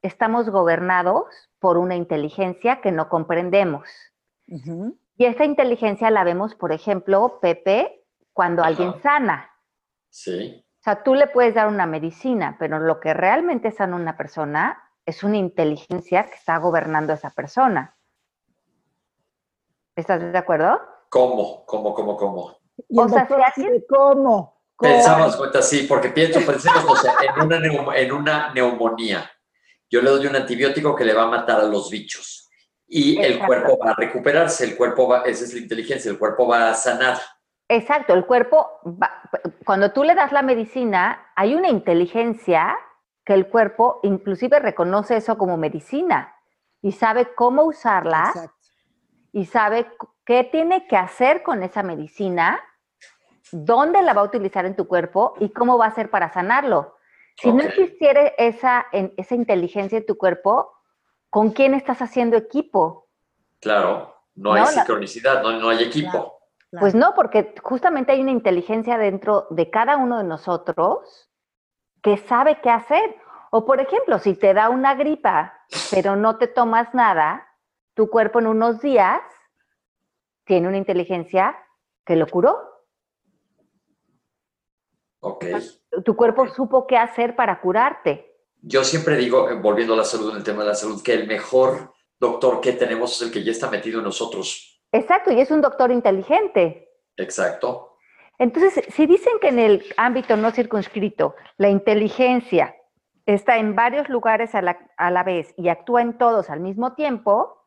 estamos 0.03 0.49
gobernados 0.49 1.25
por 1.59 1.79
una 1.79 1.97
inteligencia 1.97 2.81
que 2.81 2.93
no 2.93 3.09
comprendemos. 3.09 3.89
Y 4.47 5.25
esta 5.25 5.45
inteligencia 5.45 6.11
la 6.11 6.25
vemos, 6.25 6.55
por 6.55 6.73
ejemplo, 6.73 7.39
Pepe, 7.41 8.05
cuando 8.33 8.65
alguien 8.65 9.01
sana. 9.03 9.51
Sí. 10.09 10.65
O 10.81 10.83
sea, 10.83 11.03
tú 11.03 11.15
le 11.15 11.27
puedes 11.27 11.55
dar 11.55 11.69
una 11.69 11.87
medicina, 11.87 12.57
pero 12.59 12.79
lo 12.79 13.01
que 13.01 13.13
realmente 13.13 13.71
sana 13.71 13.97
una 13.97 14.17
persona 14.17 14.83
es 15.05 15.23
una 15.23 15.37
inteligencia 15.37 16.25
que 16.25 16.35
está 16.35 16.57
gobernando 16.59 17.13
a 17.13 17.17
esa 17.17 17.31
persona. 17.31 17.97
¿Estás 19.95 20.33
de 20.33 20.39
acuerdo? 20.39 20.81
¿Cómo? 21.11 21.67
¿Cómo, 21.67 21.95
cómo, 21.95 22.17
cómo? 22.17 22.57
o 22.97 23.09
sea, 23.09 23.29
si 23.55 23.85
¿cómo? 23.89 24.63
Pensamos, 24.79 25.37
cuenta, 25.37 25.61
sí, 25.61 25.85
porque 25.87 26.09
pienso, 26.09 26.41
pensemos, 26.41 26.85
o 26.87 26.97
sea, 26.97 27.13
en, 27.23 27.43
una 27.43 27.97
en 27.99 28.13
una 28.13 28.55
neumonía 28.55 29.31
yo 29.91 30.01
le 30.01 30.11
doy 30.11 30.27
un 30.27 30.37
antibiótico 30.37 30.95
que 30.95 31.05
le 31.05 31.15
va 31.15 31.25
a 31.25 31.29
matar 31.29 31.61
a 31.61 31.65
los 31.65 31.91
bichos 31.91 32.49
y 32.87 33.19
el 33.21 33.39
cuerpo 33.45 33.79
va 33.79 33.93
a 33.93 33.95
recuperarse, 33.95 34.65
el 34.65 34.77
cuerpo 34.77 35.07
va, 35.07 35.23
esa 35.23 35.45
es 35.45 35.55
la 35.55 35.61
inteligencia, 35.61 36.11
el 36.11 36.19
cuerpo 36.19 36.47
va 36.47 36.71
a 36.71 36.75
sanar. 36.75 37.19
Exacto, 37.69 38.15
el 38.15 38.27
cuerpo, 38.27 38.69
cuando 39.65 39.93
tú 39.93 40.03
le 40.03 40.17
das 40.17 40.33
la 40.33 40.43
medicina, 40.43 41.31
hay 41.37 41.55
una 41.55 41.69
inteligencia 41.69 42.77
que 43.25 43.35
el 43.35 43.49
cuerpo 43.49 44.01
inclusive 44.03 44.59
reconoce 44.59 45.17
eso 45.17 45.39
como 45.39 45.57
medicina 45.57 46.35
y 46.83 46.93
sabe 46.93 47.33
cómo 47.35 47.63
usarla 47.63 48.33
y 49.33 49.47
sabe 49.47 49.87
qué 50.25 50.43
tiene 50.43 50.89
que 50.89 50.97
hacer 50.97 51.45
con 51.45 51.63
esa 51.63 51.85
medicina, 51.85 52.61
dónde 53.53 54.03
la 54.03 54.15
va 54.15 54.23
a 54.23 54.25
utilizar 54.25 54.67
en 54.67 54.75
tu 54.75 54.89
cuerpo 54.89 55.35
y 55.39 55.51
cómo 55.51 55.79
va 55.79 55.85
a 55.85 55.89
hacer 55.89 56.11
para 56.11 56.33
sanarlo. 56.33 56.97
Si 57.41 57.53
no 57.53 57.63
existiera 57.63 58.33
esa, 58.37 58.87
esa 58.93 59.35
inteligencia 59.35 59.99
en 59.99 60.07
tu 60.07 60.19
cuerpo, 60.19 60.73
¿con 61.31 61.51
quién 61.51 61.75
estás 61.75 62.03
haciendo 62.03 62.37
equipo? 62.37 63.09
Claro, 63.61 64.15
no 64.35 64.53
hay 64.53 64.67
sincronicidad, 64.67 65.43
no, 65.43 65.69
hay 65.69 65.85
equipo. 65.85 66.39
Pues 66.79 66.95
no, 66.95 67.15
porque 67.15 67.55
justamente 67.63 68.13
hay 68.13 68.21
una 68.21 68.31
inteligencia 68.31 68.97
dentro 68.97 69.47
de 69.51 69.71
cada 69.71 69.97
uno 69.97 70.19
de 70.19 70.25
nosotros 70.25 71.31
que 72.03 72.17
sabe 72.17 72.61
qué 72.63 72.71
hacer. 72.71 73.17
O 73.51 73.65
por 73.65 73.81
ejemplo, 73.81 74.19
si 74.19 74.35
te 74.35 74.55
da 74.55 74.69
una 74.69 74.95
gripa, 74.95 75.65
pero 75.91 76.17
no 76.17 76.37
te 76.37 76.47
tomas 76.47 76.95
nada, 76.95 77.49
tu 77.95 78.09
cuerpo 78.09 78.39
en 78.39 78.47
unos 78.47 78.81
días 78.81 79.21
tiene 80.45 80.69
una 80.69 80.77
inteligencia 80.77 81.59
que 82.05 82.17
lo 82.17 82.27
curó. 82.27 82.70
Ok. 85.21 85.45
Tu 86.05 86.17
cuerpo 86.17 86.49
supo 86.49 86.87
qué 86.87 86.97
hacer 86.97 87.37
para 87.37 87.61
curarte. 87.61 88.39
Yo 88.63 88.85
siempre 88.85 89.17
digo, 89.17 89.49
eh, 89.49 89.55
volviendo 89.55 89.95
a 89.95 89.99
la 89.99 90.05
salud, 90.05 90.31
en 90.31 90.39
el 90.39 90.45
tema 90.45 90.63
de 90.63 90.69
la 90.69 90.75
salud, 90.75 91.03
que 91.03 91.15
el 91.15 91.27
mejor 91.27 91.93
doctor 92.19 92.61
que 92.61 92.73
tenemos 92.73 93.17
es 93.17 93.23
el 93.23 93.33
que 93.33 93.43
ya 93.43 93.53
está 93.53 93.71
metido 93.71 93.99
en 93.99 94.05
nosotros. 94.05 94.83
Exacto, 94.93 95.33
y 95.33 95.41
es 95.41 95.51
un 95.51 95.61
doctor 95.61 95.91
inteligente. 95.91 96.89
Exacto. 97.17 97.97
Entonces, 98.39 98.85
si 98.95 99.07
dicen 99.07 99.35
que 99.41 99.49
en 99.49 99.59
el 99.59 99.85
ámbito 99.97 100.37
no 100.37 100.51
circunscrito 100.51 101.35
la 101.59 101.69
inteligencia 101.69 102.75
está 103.27 103.59
en 103.59 103.77
varios 103.77 104.09
lugares 104.09 104.55
a 104.55 104.63
la, 104.63 104.79
a 104.97 105.11
la 105.11 105.23
vez 105.23 105.53
y 105.57 105.69
actúa 105.69 106.03
en 106.03 106.17
todos 106.17 106.51
al 106.51 106.61
mismo 106.61 106.95
tiempo, 106.95 107.67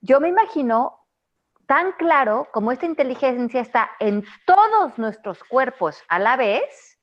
yo 0.00 0.20
me 0.20 0.28
imagino 0.28 1.01
tan 1.66 1.92
claro 1.92 2.48
como 2.52 2.72
esta 2.72 2.86
inteligencia 2.86 3.60
está 3.60 3.90
en 4.00 4.24
todos 4.46 4.98
nuestros 4.98 5.42
cuerpos 5.44 6.02
a 6.08 6.18
la 6.18 6.36
vez 6.36 6.98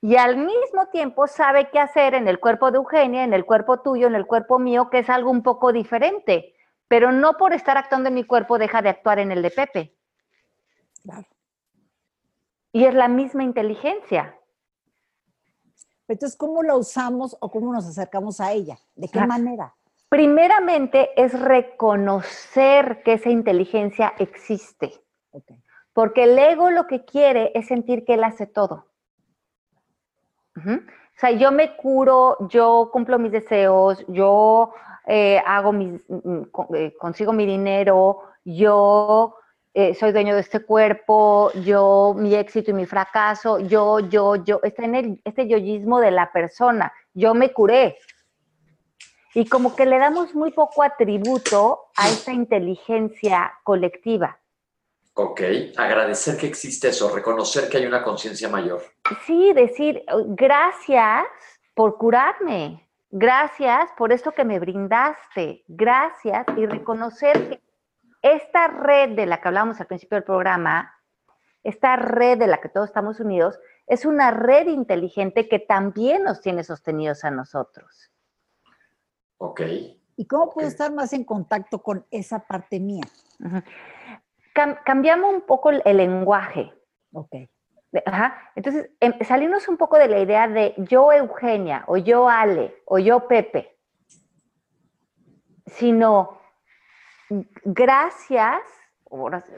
y 0.00 0.16
al 0.16 0.36
mismo 0.36 0.86
tiempo 0.92 1.26
sabe 1.26 1.70
qué 1.70 1.80
hacer 1.80 2.14
en 2.14 2.28
el 2.28 2.38
cuerpo 2.38 2.70
de 2.70 2.76
Eugenia, 2.76 3.24
en 3.24 3.32
el 3.32 3.44
cuerpo 3.44 3.80
tuyo, 3.80 4.06
en 4.06 4.14
el 4.14 4.26
cuerpo 4.26 4.58
mío, 4.58 4.88
que 4.90 5.00
es 5.00 5.10
algo 5.10 5.30
un 5.30 5.42
poco 5.42 5.72
diferente, 5.72 6.54
pero 6.86 7.12
no 7.12 7.36
por 7.36 7.52
estar 7.52 7.76
actuando 7.76 8.08
en 8.08 8.14
mi 8.14 8.24
cuerpo 8.24 8.58
deja 8.58 8.82
de 8.82 8.90
actuar 8.90 9.18
en 9.18 9.32
el 9.32 9.42
de 9.42 9.50
Pepe. 9.50 9.96
Claro. 11.02 11.26
Y 12.72 12.84
es 12.84 12.94
la 12.94 13.08
misma 13.08 13.42
inteligencia. 13.42 14.38
Entonces, 16.08 16.38
¿cómo 16.38 16.62
la 16.62 16.76
usamos 16.76 17.36
o 17.40 17.50
cómo 17.50 17.72
nos 17.72 17.86
acercamos 17.86 18.40
a 18.40 18.52
ella? 18.52 18.78
¿De 18.94 19.08
qué 19.08 19.26
manera? 19.26 19.74
Primeramente 20.08 21.10
es 21.20 21.38
reconocer 21.38 23.02
que 23.02 23.14
esa 23.14 23.30
inteligencia 23.30 24.14
existe. 24.18 24.92
Porque 25.92 26.24
el 26.24 26.38
ego 26.38 26.70
lo 26.70 26.86
que 26.86 27.04
quiere 27.04 27.52
es 27.54 27.66
sentir 27.66 28.04
que 28.04 28.14
él 28.14 28.24
hace 28.24 28.46
todo. 28.46 28.86
O 30.56 31.18
sea, 31.18 31.30
yo 31.30 31.50
me 31.50 31.76
curo, 31.76 32.36
yo 32.48 32.90
cumplo 32.92 33.18
mis 33.18 33.32
deseos, 33.32 34.04
yo 34.08 34.72
eh, 35.06 35.40
hago 35.46 35.72
mis, 35.72 36.00
mm, 36.08 36.42
eh, 36.74 36.94
consigo 36.98 37.32
mi 37.32 37.46
dinero, 37.46 38.22
yo 38.44 39.36
eh, 39.72 39.94
soy 39.94 40.12
dueño 40.12 40.34
de 40.34 40.40
este 40.40 40.60
cuerpo, 40.60 41.50
yo 41.64 42.14
mi 42.16 42.34
éxito 42.34 42.70
y 42.70 42.74
mi 42.74 42.86
fracaso, 42.86 43.58
yo, 43.60 44.00
yo, 44.00 44.36
yo, 44.36 44.60
está 44.62 44.84
en 44.84 44.94
el, 44.94 45.20
este 45.24 45.46
yoyismo 45.46 46.00
de 46.00 46.10
la 46.10 46.32
persona, 46.32 46.92
yo 47.14 47.34
me 47.34 47.52
curé, 47.52 47.98
y 49.36 49.44
como 49.44 49.76
que 49.76 49.84
le 49.84 49.98
damos 49.98 50.34
muy 50.34 50.50
poco 50.50 50.82
atributo 50.82 51.90
a 51.94 52.08
esa 52.08 52.32
inteligencia 52.32 53.52
colectiva. 53.64 54.40
Ok, 55.12 55.42
agradecer 55.76 56.38
que 56.38 56.46
existe 56.46 56.88
eso, 56.88 57.14
reconocer 57.14 57.68
que 57.68 57.76
hay 57.76 57.84
una 57.84 58.02
conciencia 58.02 58.48
mayor. 58.48 58.80
Sí, 59.26 59.52
decir 59.52 60.02
gracias 60.28 61.26
por 61.74 61.98
curarme, 61.98 62.88
gracias 63.10 63.90
por 63.98 64.10
esto 64.10 64.32
que 64.32 64.46
me 64.46 64.58
brindaste, 64.58 65.64
gracias 65.68 66.46
y 66.56 66.64
reconocer 66.64 67.50
que 67.50 67.62
esta 68.22 68.68
red 68.68 69.16
de 69.16 69.26
la 69.26 69.42
que 69.42 69.48
hablamos 69.48 69.78
al 69.80 69.86
principio 69.86 70.16
del 70.16 70.24
programa, 70.24 70.94
esta 71.62 71.96
red 71.96 72.38
de 72.38 72.46
la 72.46 72.62
que 72.62 72.70
todos 72.70 72.88
estamos 72.88 73.20
unidos, 73.20 73.60
es 73.86 74.06
una 74.06 74.30
red 74.30 74.68
inteligente 74.68 75.46
que 75.46 75.58
también 75.58 76.24
nos 76.24 76.40
tiene 76.40 76.64
sostenidos 76.64 77.22
a 77.22 77.30
nosotros. 77.30 78.10
Ok. 79.38 79.60
¿Y 80.16 80.26
cómo 80.26 80.50
puedo 80.50 80.66
estar 80.66 80.92
más 80.92 81.12
en 81.12 81.24
contacto 81.24 81.82
con 81.82 82.06
esa 82.10 82.46
parte 82.46 82.80
mía? 82.80 83.04
cambiamos 84.84 85.34
un 85.34 85.42
poco 85.42 85.70
el, 85.70 85.96
lenguaje. 85.96 86.72
Ok. 87.12 87.34
Ajá. 88.04 88.50
Entonces, 88.54 88.90
em, 89.00 89.12
salimos 89.24 89.68
un 89.68 89.76
poco 89.76 89.98
de 89.98 90.08
la 90.08 90.18
idea 90.18 90.48
de 90.48 90.74
yo 90.78 91.12
Eugenia, 91.12 91.84
o 91.86 91.96
yo 91.98 92.28
Ale, 92.28 92.74
o 92.86 92.98
yo 92.98 93.28
Pepe, 93.28 93.76
sino 95.66 96.38
gracias, 97.64 98.62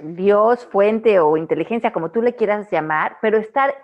Dios, 0.02 0.66
fuente 0.66 1.20
o 1.20 1.36
inteligencia, 1.36 1.92
como 1.92 2.10
tú 2.10 2.22
le 2.22 2.34
quieras 2.34 2.70
llamar, 2.70 3.18
pero 3.20 3.38
estar, 3.38 3.74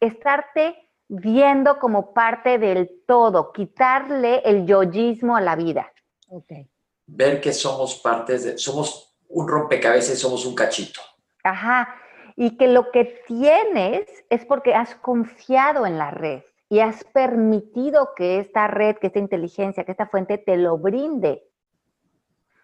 estarte 0.00 0.89
viendo 1.10 1.80
como 1.80 2.14
parte 2.14 2.58
del 2.58 3.02
todo, 3.04 3.52
quitarle 3.52 4.42
el 4.44 4.64
yoyismo 4.64 5.36
a 5.36 5.40
la 5.40 5.56
vida. 5.56 5.92
Okay. 6.28 6.70
Ver 7.06 7.40
que 7.40 7.52
somos 7.52 7.96
partes 7.96 8.44
de, 8.44 8.58
somos 8.58 9.16
un 9.28 9.48
rompecabezas 9.48 10.14
y 10.14 10.20
somos 10.20 10.46
un 10.46 10.54
cachito. 10.54 11.00
Ajá, 11.42 11.96
y 12.36 12.56
que 12.56 12.68
lo 12.68 12.92
que 12.92 13.22
tienes 13.26 14.06
es 14.30 14.44
porque 14.44 14.74
has 14.74 14.94
confiado 14.94 15.84
en 15.84 15.98
la 15.98 16.12
red 16.12 16.42
y 16.68 16.78
has 16.78 17.02
permitido 17.02 18.10
que 18.14 18.38
esta 18.38 18.68
red, 18.68 18.96
que 18.98 19.08
esta 19.08 19.18
inteligencia, 19.18 19.84
que 19.84 19.90
esta 19.90 20.06
fuente 20.06 20.38
te 20.38 20.56
lo 20.56 20.78
brinde. 20.78 21.42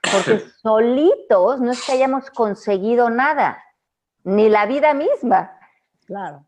Porque 0.03 0.39
solitos 0.63 1.61
no 1.61 1.73
es 1.73 1.85
que 1.85 1.93
hayamos 1.93 2.31
conseguido 2.31 3.11
nada, 3.11 3.61
ni 4.23 4.49
la 4.49 4.67
vida 4.67 4.95
misma. 4.95 5.59
Claro. 6.07 6.47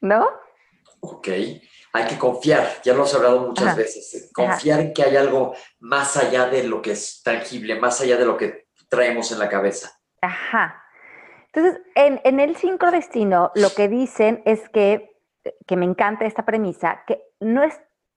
¿No? 0.00 0.28
Ok, 1.08 1.28
hay 1.28 2.04
que 2.08 2.18
confiar, 2.18 2.66
ya 2.84 2.92
lo 2.94 3.04
has 3.04 3.14
hablado 3.14 3.40
muchas 3.46 3.68
Ajá. 3.68 3.76
veces, 3.76 4.30
confiar 4.34 4.80
en 4.80 4.92
que 4.92 5.02
hay 5.04 5.16
algo 5.16 5.54
más 5.78 6.16
allá 6.16 6.46
de 6.46 6.64
lo 6.64 6.82
que 6.82 6.92
es 6.92 7.22
tangible, 7.22 7.78
más 7.78 8.00
allá 8.00 8.16
de 8.16 8.24
lo 8.24 8.36
que 8.36 8.66
traemos 8.88 9.30
en 9.32 9.38
la 9.38 9.48
cabeza. 9.48 9.92
Ajá. 10.20 10.82
Entonces, 11.52 11.80
en, 11.94 12.20
en 12.24 12.40
el 12.40 12.56
sincrodestino, 12.56 13.50
lo 13.54 13.70
que 13.70 13.88
dicen 13.88 14.42
es 14.44 14.68
que, 14.68 15.16
que 15.66 15.76
me 15.76 15.86
encanta 15.86 16.24
esta 16.26 16.44
premisa, 16.44 17.02
que 17.06 17.22
no 17.40 17.62
es, 17.62 17.74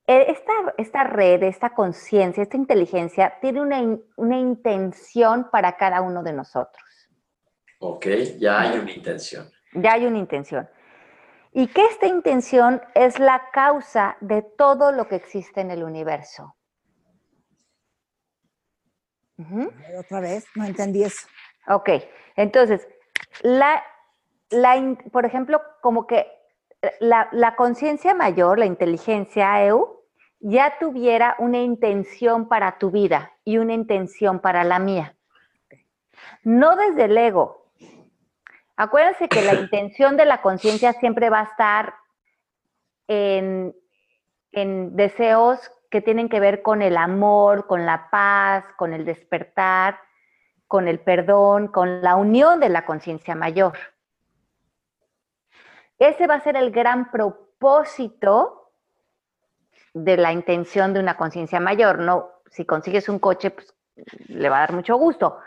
eh, 0.08 0.26
esta, 0.30 0.52
esta 0.78 1.04
red, 1.04 1.44
esta 1.44 1.74
conciencia, 1.74 2.44
esta 2.44 2.58
inteligencia 2.58 3.36
tiene 3.40 3.62
una, 3.62 3.80
in- 3.80 4.04
una 4.18 4.38
intención 4.38 5.50
para 5.52 5.78
cada 5.78 6.02
uno 6.02 6.24
de 6.24 6.34
nosotros. 6.34 6.84
Ok, 7.80 8.08
ya 8.40 8.60
hay 8.62 8.80
una 8.80 8.92
intención. 8.92 9.50
Ya 9.74 9.94
hay 9.94 10.06
una 10.06 10.18
intención. 10.18 10.68
Y 11.52 11.68
que 11.68 11.86
esta 11.86 12.08
intención 12.08 12.82
es 12.94 13.20
la 13.20 13.50
causa 13.52 14.18
de 14.22 14.42
todo 14.42 14.92
lo 14.92 15.08
que 15.08 15.16
existe 15.16 15.62
en 15.62 15.72
el 15.72 15.84
universo. 15.84 16.56
Otra 19.98 20.20
vez, 20.20 20.46
no 20.56 20.66
entendí 20.66 21.04
eso. 21.04 21.28
Ok, 21.68 21.90
entonces, 22.36 22.88
la, 23.42 23.82
la 24.50 24.98
por 25.12 25.26
ejemplo, 25.26 25.62
como 25.82 26.08
que 26.08 26.28
eh, 26.82 26.92
la, 27.00 27.30
la 27.32 27.56
conciencia 27.56 28.14
mayor, 28.14 28.60
la 28.60 28.66
inteligencia 28.66 29.66
EU, 29.66 30.00
ya 30.40 30.78
tuviera 30.80 31.36
una 31.40 31.60
intención 31.60 32.48
para 32.48 32.78
tu 32.78 32.92
vida 32.92 33.34
y 33.44 33.58
una 33.58 33.74
intención 33.74 34.40
para 34.40 34.64
la 34.64 34.80
mía. 34.80 35.16
No 36.44 36.76
desde 36.76 37.06
el 37.06 37.18
ego. 37.18 37.59
Acuérdense 38.80 39.28
que 39.28 39.42
la 39.42 39.56
intención 39.60 40.16
de 40.16 40.24
la 40.24 40.42
conciencia 40.42 40.94
siempre 40.94 41.30
va 41.30 41.42
a 41.42 41.44
estar 41.44 41.96
en, 43.10 43.76
en 44.54 44.96
deseos 44.96 45.60
que 45.92 46.00
tienen 46.00 46.30
que 46.30 46.40
ver 46.40 46.62
con 46.62 46.82
el 46.82 46.96
amor, 46.96 47.68
con 47.68 47.86
la 47.86 48.10
paz, 48.10 48.64
con 48.78 48.94
el 48.94 49.04
despertar, 49.04 50.00
con 50.66 50.88
el 50.88 51.02
perdón, 51.02 51.68
con 51.68 52.02
la 52.02 52.16
unión 52.16 52.62
de 52.62 52.70
la 52.70 52.86
conciencia 52.86 53.36
mayor. 53.36 53.78
Ese 55.98 56.26
va 56.26 56.36
a 56.36 56.40
ser 56.40 56.56
el 56.56 56.72
gran 56.72 57.12
propósito 57.12 58.72
de 59.94 60.16
la 60.16 60.32
intención 60.32 60.94
de 60.94 61.02
una 61.02 61.18
conciencia 61.18 61.60
mayor. 61.60 62.00
No, 62.00 62.30
si 62.50 62.64
consigues 62.64 63.10
un 63.10 63.20
coche, 63.20 63.52
pues, 63.52 63.76
le 64.28 64.48
va 64.48 64.58
a 64.58 64.62
dar 64.62 64.72
mucho 64.72 64.96
gusto, 64.96 65.40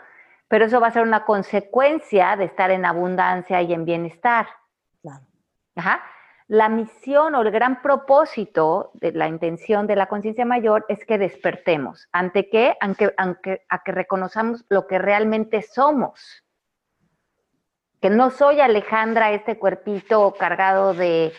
pero 0.53 0.65
eso 0.65 0.79
va 0.79 0.89
a 0.89 0.91
ser 0.91 1.01
una 1.01 1.25
consecuencia 1.25 2.35
de 2.35 2.45
estar 2.45 2.69
en 2.69 2.85
abundancia 2.85 3.59
y 3.63 3.73
en 3.73 3.85
bienestar. 3.85 4.45
Claro. 5.01 5.25
Ajá. 5.75 6.03
La 6.45 6.69
misión 6.69 7.33
o 7.33 7.41
el 7.41 7.49
gran 7.49 7.81
propósito 7.81 8.91
de 8.93 9.13
la 9.13 9.27
intención 9.27 9.87
de 9.87 9.95
la 9.95 10.05
conciencia 10.05 10.45
mayor 10.45 10.85
es 10.89 11.05
que 11.05 11.17
despertemos. 11.17 12.07
¿Ante 12.11 12.51
qué? 12.51 12.77
Aunque, 12.81 13.15
aunque, 13.17 13.65
a 13.67 13.81
que 13.81 13.93
reconozcamos 13.93 14.63
lo 14.69 14.85
que 14.85 14.99
realmente 14.99 15.63
somos. 15.63 16.43
Que 17.99 18.11
no 18.11 18.29
soy 18.29 18.61
Alejandra, 18.61 19.31
este 19.31 19.57
cuerpito 19.57 20.35
cargado 20.37 20.93
de 20.93 21.33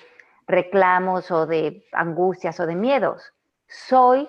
reclamos 0.48 1.30
o 1.30 1.46
de 1.46 1.86
angustias 1.92 2.58
o 2.58 2.66
de 2.66 2.74
miedos. 2.74 3.32
Soy 3.68 4.28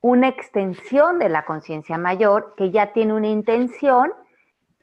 una 0.00 0.28
extensión 0.28 1.18
de 1.18 1.28
la 1.28 1.44
conciencia 1.44 1.98
mayor 1.98 2.54
que 2.56 2.70
ya 2.70 2.92
tiene 2.92 3.14
una 3.14 3.28
intención 3.28 4.12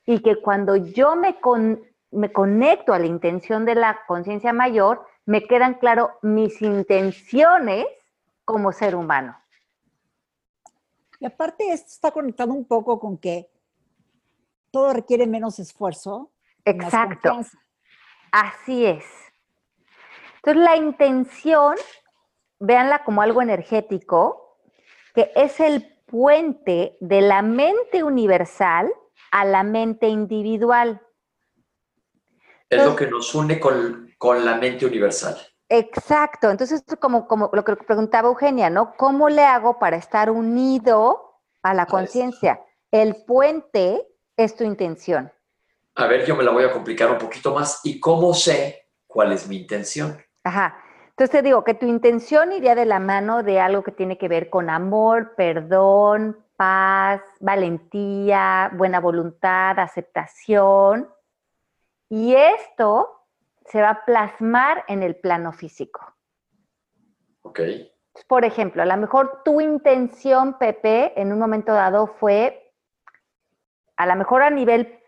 y 0.05 0.21
que 0.21 0.41
cuando 0.41 0.75
yo 0.75 1.15
me, 1.15 1.39
con, 1.39 1.81
me 2.11 2.31
conecto 2.31 2.93
a 2.93 2.99
la 2.99 3.05
intención 3.05 3.65
de 3.65 3.75
la 3.75 4.01
conciencia 4.05 4.53
mayor, 4.53 5.05
me 5.25 5.45
quedan 5.45 5.75
claro 5.75 6.11
mis 6.21 6.61
intenciones 6.61 7.85
como 8.43 8.71
ser 8.71 8.95
humano. 8.95 9.37
Y 11.19 11.25
aparte 11.25 11.71
esto 11.71 11.87
está 11.87 12.11
conectado 12.11 12.51
un 12.51 12.65
poco 12.65 12.99
con 12.99 13.17
que 13.17 13.49
todo 14.71 14.91
requiere 14.91 15.25
menos 15.25 15.59
esfuerzo. 15.59 16.31
más 16.65 16.75
Exacto. 16.75 17.39
Así 18.31 18.85
es. 18.85 19.05
Entonces 20.37 20.63
la 20.63 20.75
intención, 20.75 21.75
véanla 22.59 23.05
como 23.05 23.21
algo 23.21 23.41
energético, 23.41 24.42
que 25.13 25.31
es 25.35 25.59
el 25.59 25.93
puente 26.05 26.97
de 26.99 27.21
la 27.21 27.41
mente 27.41 28.03
universal 28.03 28.91
a 29.31 29.45
la 29.45 29.63
mente 29.63 30.07
individual. 30.07 31.01
Es 32.69 32.83
lo 32.83 32.95
que 32.95 33.07
nos 33.07 33.33
une 33.35 33.59
con, 33.59 34.13
con 34.17 34.43
la 34.43 34.55
mente 34.55 34.85
universal. 34.85 35.37
Exacto. 35.69 36.49
Entonces, 36.49 36.83
como, 36.99 37.27
como 37.27 37.49
lo 37.53 37.63
que 37.63 37.75
preguntaba 37.75 38.29
Eugenia, 38.29 38.69
¿no? 38.69 38.95
¿Cómo 38.95 39.29
le 39.29 39.43
hago 39.43 39.79
para 39.79 39.97
estar 39.97 40.29
unido 40.29 41.39
a 41.61 41.73
la 41.73 41.85
conciencia? 41.85 42.61
El 42.91 43.23
puente 43.25 44.07
es 44.37 44.55
tu 44.55 44.63
intención. 44.63 45.31
A 45.95 46.07
ver, 46.07 46.25
yo 46.25 46.35
me 46.35 46.43
la 46.43 46.51
voy 46.51 46.63
a 46.63 46.71
complicar 46.71 47.09
un 47.09 47.17
poquito 47.17 47.53
más. 47.53 47.79
¿Y 47.83 47.99
cómo 47.99 48.33
sé 48.33 48.87
cuál 49.07 49.31
es 49.31 49.47
mi 49.47 49.57
intención? 49.57 50.23
Ajá. 50.43 50.77
Entonces 51.13 51.29
te 51.29 51.41
digo 51.43 51.63
que 51.63 51.75
tu 51.75 51.85
intención 51.85 52.51
iría 52.51 52.73
de 52.73 52.85
la 52.85 52.97
mano 52.97 53.43
de 53.43 53.59
algo 53.59 53.83
que 53.83 53.91
tiene 53.91 54.17
que 54.17 54.27
ver 54.27 54.49
con 54.49 54.71
amor, 54.71 55.35
perdón, 55.35 56.43
paz, 56.57 57.21
valentía, 57.39 58.71
buena 58.73 58.99
voluntad, 58.99 59.77
aceptación. 59.77 61.07
Y 62.09 62.33
esto 62.33 63.27
se 63.65 63.79
va 63.79 63.89
a 63.89 64.05
plasmar 64.05 64.85
en 64.87 65.03
el 65.03 65.15
plano 65.15 65.53
físico. 65.53 66.01
Ok. 67.43 67.59
Por 68.27 68.43
ejemplo, 68.43 68.81
a 68.81 68.85
lo 68.85 68.97
mejor 68.97 69.43
tu 69.45 69.61
intención, 69.61 70.57
Pepe, 70.57 71.19
en 71.19 71.31
un 71.31 71.37
momento 71.37 71.73
dado 71.73 72.07
fue, 72.07 72.73
a 73.97 74.07
lo 74.07 74.15
mejor 74.15 74.41
a 74.41 74.49
nivel, 74.49 74.99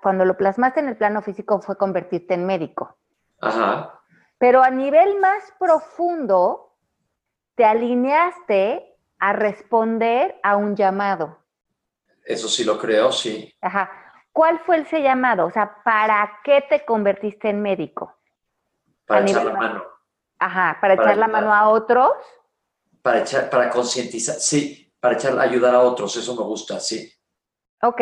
cuando 0.00 0.24
lo 0.24 0.36
plasmaste 0.36 0.78
en 0.78 0.88
el 0.88 0.96
plano 0.96 1.22
físico 1.22 1.60
fue 1.60 1.76
convertirte 1.76 2.34
en 2.34 2.46
médico. 2.46 2.96
Ajá. 3.40 3.99
Pero 4.40 4.62
a 4.62 4.70
nivel 4.70 5.20
más 5.20 5.52
profundo, 5.58 6.74
te 7.56 7.64
alineaste 7.66 8.96
a 9.18 9.34
responder 9.34 10.40
a 10.42 10.56
un 10.56 10.74
llamado. 10.74 11.36
Eso 12.24 12.48
sí 12.48 12.64
lo 12.64 12.78
creo, 12.78 13.12
sí. 13.12 13.52
Ajá. 13.60 13.90
¿Cuál 14.32 14.58
fue 14.60 14.78
ese 14.78 15.02
llamado? 15.02 15.44
O 15.44 15.50
sea, 15.50 15.82
¿para 15.84 16.38
qué 16.42 16.64
te 16.70 16.86
convertiste 16.86 17.50
en 17.50 17.60
médico? 17.60 18.16
Para 19.04 19.20
A 19.20 19.28
echar 19.28 19.44
la 19.44 19.52
mano. 19.52 19.84
Ajá, 20.38 20.78
para, 20.80 20.96
Para 20.96 21.10
echar 21.10 21.18
la 21.18 21.26
ayudar. 21.26 21.42
mano 21.42 21.54
a 21.54 21.68
otros. 21.68 22.12
Para 23.02 23.20
echar, 23.20 23.50
para 23.50 23.68
concientizar. 23.68 24.36
Sí, 24.36 24.90
para 25.00 25.16
echar, 25.16 25.38
ayudar 25.38 25.74
a 25.74 25.80
otros. 25.82 26.16
Eso 26.16 26.34
me 26.34 26.44
gusta, 26.44 26.80
sí. 26.80 27.12
Ok. 27.82 28.00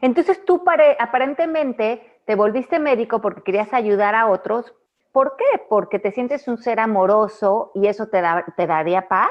Entonces 0.00 0.44
tú 0.44 0.64
pare- 0.64 0.96
aparentemente 0.98 2.22
te 2.26 2.34
volviste 2.34 2.80
médico 2.80 3.20
porque 3.20 3.42
querías 3.44 3.72
ayudar 3.72 4.16
a 4.16 4.26
otros. 4.26 4.74
¿Por 5.16 5.34
qué? 5.38 5.62
Porque 5.70 5.98
te 5.98 6.12
sientes 6.12 6.46
un 6.46 6.58
ser 6.58 6.78
amoroso 6.78 7.70
y 7.74 7.86
eso 7.86 8.08
te, 8.08 8.20
da- 8.20 8.44
te 8.54 8.66
daría 8.66 9.08
paz. 9.08 9.30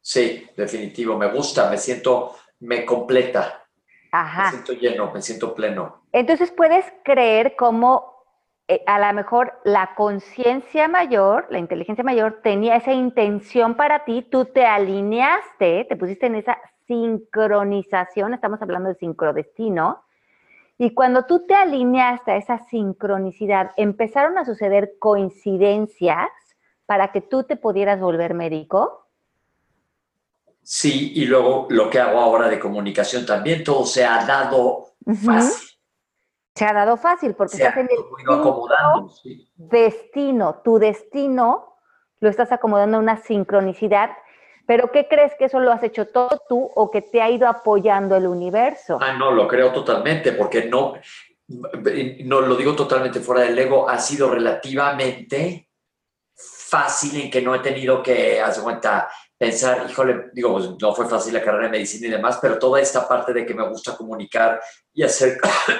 Sí, 0.00 0.48
definitivo. 0.56 1.18
Me 1.18 1.30
gusta, 1.30 1.68
me 1.68 1.76
siento, 1.76 2.34
me 2.60 2.86
completa. 2.86 3.66
Me 3.70 4.08
Ajá. 4.12 4.48
siento 4.48 4.72
lleno, 4.72 5.10
me 5.12 5.20
siento 5.20 5.54
pleno. 5.54 6.04
Entonces 6.10 6.50
puedes 6.52 6.86
creer 7.04 7.54
como 7.54 8.14
eh, 8.66 8.82
a 8.86 8.98
lo 8.98 9.12
mejor 9.12 9.60
la 9.64 9.94
conciencia 9.94 10.88
mayor, 10.88 11.48
la 11.50 11.58
inteligencia 11.58 12.02
mayor, 12.02 12.40
tenía 12.42 12.76
esa 12.76 12.94
intención 12.94 13.74
para 13.74 14.06
ti, 14.06 14.22
tú 14.22 14.46
te 14.46 14.64
alineaste, 14.64 15.84
te 15.86 15.96
pusiste 15.96 16.28
en 16.28 16.36
esa 16.36 16.56
sincronización, 16.86 18.32
estamos 18.32 18.62
hablando 18.62 18.88
de 18.88 18.94
sincrodestino, 18.94 20.02
y 20.78 20.92
cuando 20.92 21.24
tú 21.26 21.46
te 21.46 21.54
alineaste 21.54 22.32
a 22.32 22.36
esa 22.36 22.58
sincronicidad, 22.58 23.70
empezaron 23.76 24.38
a 24.38 24.44
suceder 24.44 24.94
coincidencias 24.98 26.28
para 26.86 27.12
que 27.12 27.20
tú 27.20 27.44
te 27.44 27.56
pudieras 27.56 28.00
volver 28.00 28.34
médico. 28.34 29.08
Sí, 30.62 31.12
y 31.14 31.26
luego 31.26 31.66
lo 31.70 31.90
que 31.90 32.00
hago 32.00 32.18
ahora 32.18 32.48
de 32.48 32.58
comunicación 32.58 33.26
también, 33.26 33.62
todo 33.62 33.84
se 33.84 34.04
ha 34.04 34.24
dado 34.24 34.86
fácil. 35.24 35.68
Se 36.54 36.64
ha 36.64 36.72
dado 36.72 36.96
fácil 36.96 37.34
porque 37.34 37.56
Se 37.56 37.64
estás 37.64 37.76
en 37.78 37.88
el 37.90 37.98
acomodando. 38.34 39.08
sí. 39.10 39.48
destino, 39.56 40.60
tu 40.64 40.78
destino 40.78 41.76
lo 42.20 42.30
estás 42.30 42.52
acomodando 42.52 42.96
a 42.96 43.00
una 43.00 43.16
sincronicidad, 43.18 44.10
pero 44.66 44.90
¿qué 44.90 45.06
crees 45.08 45.32
que 45.38 45.46
eso 45.46 45.60
lo 45.60 45.72
has 45.72 45.82
hecho 45.82 46.06
todo 46.06 46.42
tú 46.48 46.70
o 46.74 46.90
que 46.90 47.02
te 47.02 47.20
ha 47.20 47.30
ido 47.30 47.48
apoyando 47.48 48.16
el 48.16 48.26
universo? 48.26 48.98
Ah, 49.00 49.12
no, 49.12 49.30
lo 49.30 49.46
creo 49.46 49.72
totalmente, 49.72 50.32
porque 50.32 50.64
no, 50.66 50.94
no 51.48 52.40
lo 52.40 52.56
digo 52.56 52.74
totalmente 52.74 53.20
fuera 53.20 53.42
del 53.42 53.58
ego, 53.58 53.88
ha 53.88 53.98
sido 53.98 54.30
relativamente 54.30 55.68
fácil 56.34 57.20
en 57.20 57.30
que 57.30 57.42
no 57.42 57.54
he 57.54 57.60
tenido 57.60 58.02
que, 58.02 58.40
hacer 58.40 58.62
cuenta, 58.62 59.08
pensar, 59.36 59.86
híjole, 59.88 60.30
digo, 60.32 60.52
pues 60.52 60.70
no 60.80 60.94
fue 60.94 61.08
fácil 61.08 61.34
la 61.34 61.42
carrera 61.42 61.64
de 61.64 61.70
medicina 61.70 62.08
y 62.08 62.10
demás, 62.10 62.38
pero 62.40 62.58
toda 62.58 62.80
esta 62.80 63.06
parte 63.06 63.32
de 63.32 63.44
que 63.44 63.54
me 63.54 63.68
gusta 63.68 63.96
comunicar 63.96 64.60
y 64.92 65.02
hacer 65.02 65.38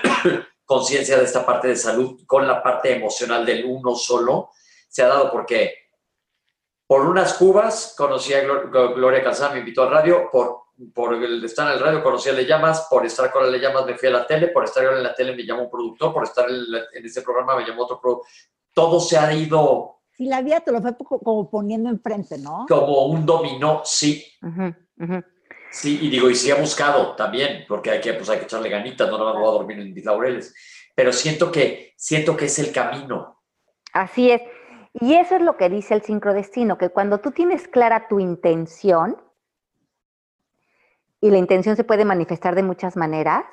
conciencia 0.64 1.16
de 1.16 1.24
esta 1.24 1.44
parte 1.44 1.68
de 1.68 1.76
salud 1.76 2.20
con 2.26 2.46
la 2.46 2.62
parte 2.62 2.94
emocional 2.94 3.44
del 3.46 3.64
uno 3.64 3.94
solo, 3.94 4.50
se 4.88 5.02
ha 5.02 5.08
dado 5.08 5.32
porque 5.32 5.83
por 6.86 7.06
unas 7.06 7.34
cubas 7.34 7.94
conocí 7.96 8.34
a 8.34 8.42
Gloria 8.42 9.22
Casán, 9.22 9.52
me 9.52 9.60
invitó 9.60 9.84
a 9.84 9.90
radio, 9.90 10.28
por, 10.30 10.64
estar 11.44 11.68
en 11.68 11.74
el 11.74 11.80
radio 11.80 12.02
conocí 12.02 12.28
a 12.28 12.32
Le 12.32 12.46
Llamas, 12.46 12.86
por 12.90 13.06
estar 13.06 13.30
con 13.30 13.50
Le 13.50 13.58
Llamas 13.58 13.86
me 13.86 13.94
fui 13.94 14.08
a 14.08 14.12
la 14.12 14.26
tele, 14.26 14.48
por 14.48 14.64
estar 14.64 14.84
en 14.84 15.02
la 15.02 15.14
tele 15.14 15.34
me 15.34 15.44
llamó 15.44 15.62
un 15.62 15.70
productor, 15.70 16.12
por 16.12 16.24
estar 16.24 16.48
en, 16.48 16.56
en 16.92 17.04
este 17.06 17.22
programa 17.22 17.56
me 17.56 17.66
llamó 17.66 17.84
otro 17.84 18.00
productor. 18.00 18.28
Todo 18.72 19.00
se 19.00 19.16
ha 19.16 19.32
ido... 19.32 20.00
Sí, 20.12 20.26
la 20.26 20.42
vida 20.42 20.60
te 20.60 20.70
lo 20.70 20.80
fue 20.80 20.96
como 20.96 21.50
poniendo 21.50 21.88
enfrente, 21.88 22.38
¿no? 22.38 22.66
Como 22.68 23.06
un 23.06 23.24
dominó, 23.26 23.82
sí. 23.84 24.24
Sí, 25.72 25.98
y 26.02 26.08
digo, 26.08 26.30
y 26.30 26.36
sí 26.36 26.52
ha 26.52 26.54
buscado 26.54 27.16
también, 27.16 27.64
porque 27.66 27.90
hay 27.90 28.00
que, 28.00 28.14
pues 28.14 28.28
hay 28.30 28.38
que 28.38 28.44
echarle 28.44 28.68
ganitas, 28.68 29.10
no 29.10 29.18
nada 29.18 29.32
más 29.32 29.40
voy 29.40 29.48
a 29.48 29.58
dormir 29.58 29.80
en 29.80 29.92
mis 29.92 30.04
laureles. 30.04 30.54
Pero 30.94 31.12
siento 31.12 31.50
que, 31.50 31.94
siento 31.96 32.36
que 32.36 32.44
es 32.44 32.58
el 32.60 32.70
camino. 32.70 33.42
Así 33.92 34.30
es. 34.30 34.42
Y 34.94 35.14
eso 35.14 35.36
es 35.36 35.42
lo 35.42 35.56
que 35.56 35.68
dice 35.68 35.94
el 35.94 36.02
sincrodestino, 36.02 36.78
que 36.78 36.88
cuando 36.88 37.18
tú 37.18 37.32
tienes 37.32 37.66
clara 37.66 38.06
tu 38.08 38.20
intención, 38.20 39.20
y 41.20 41.30
la 41.30 41.38
intención 41.38 41.74
se 41.74 41.84
puede 41.84 42.04
manifestar 42.04 42.54
de 42.54 42.62
muchas 42.62 42.96
maneras, 42.96 43.44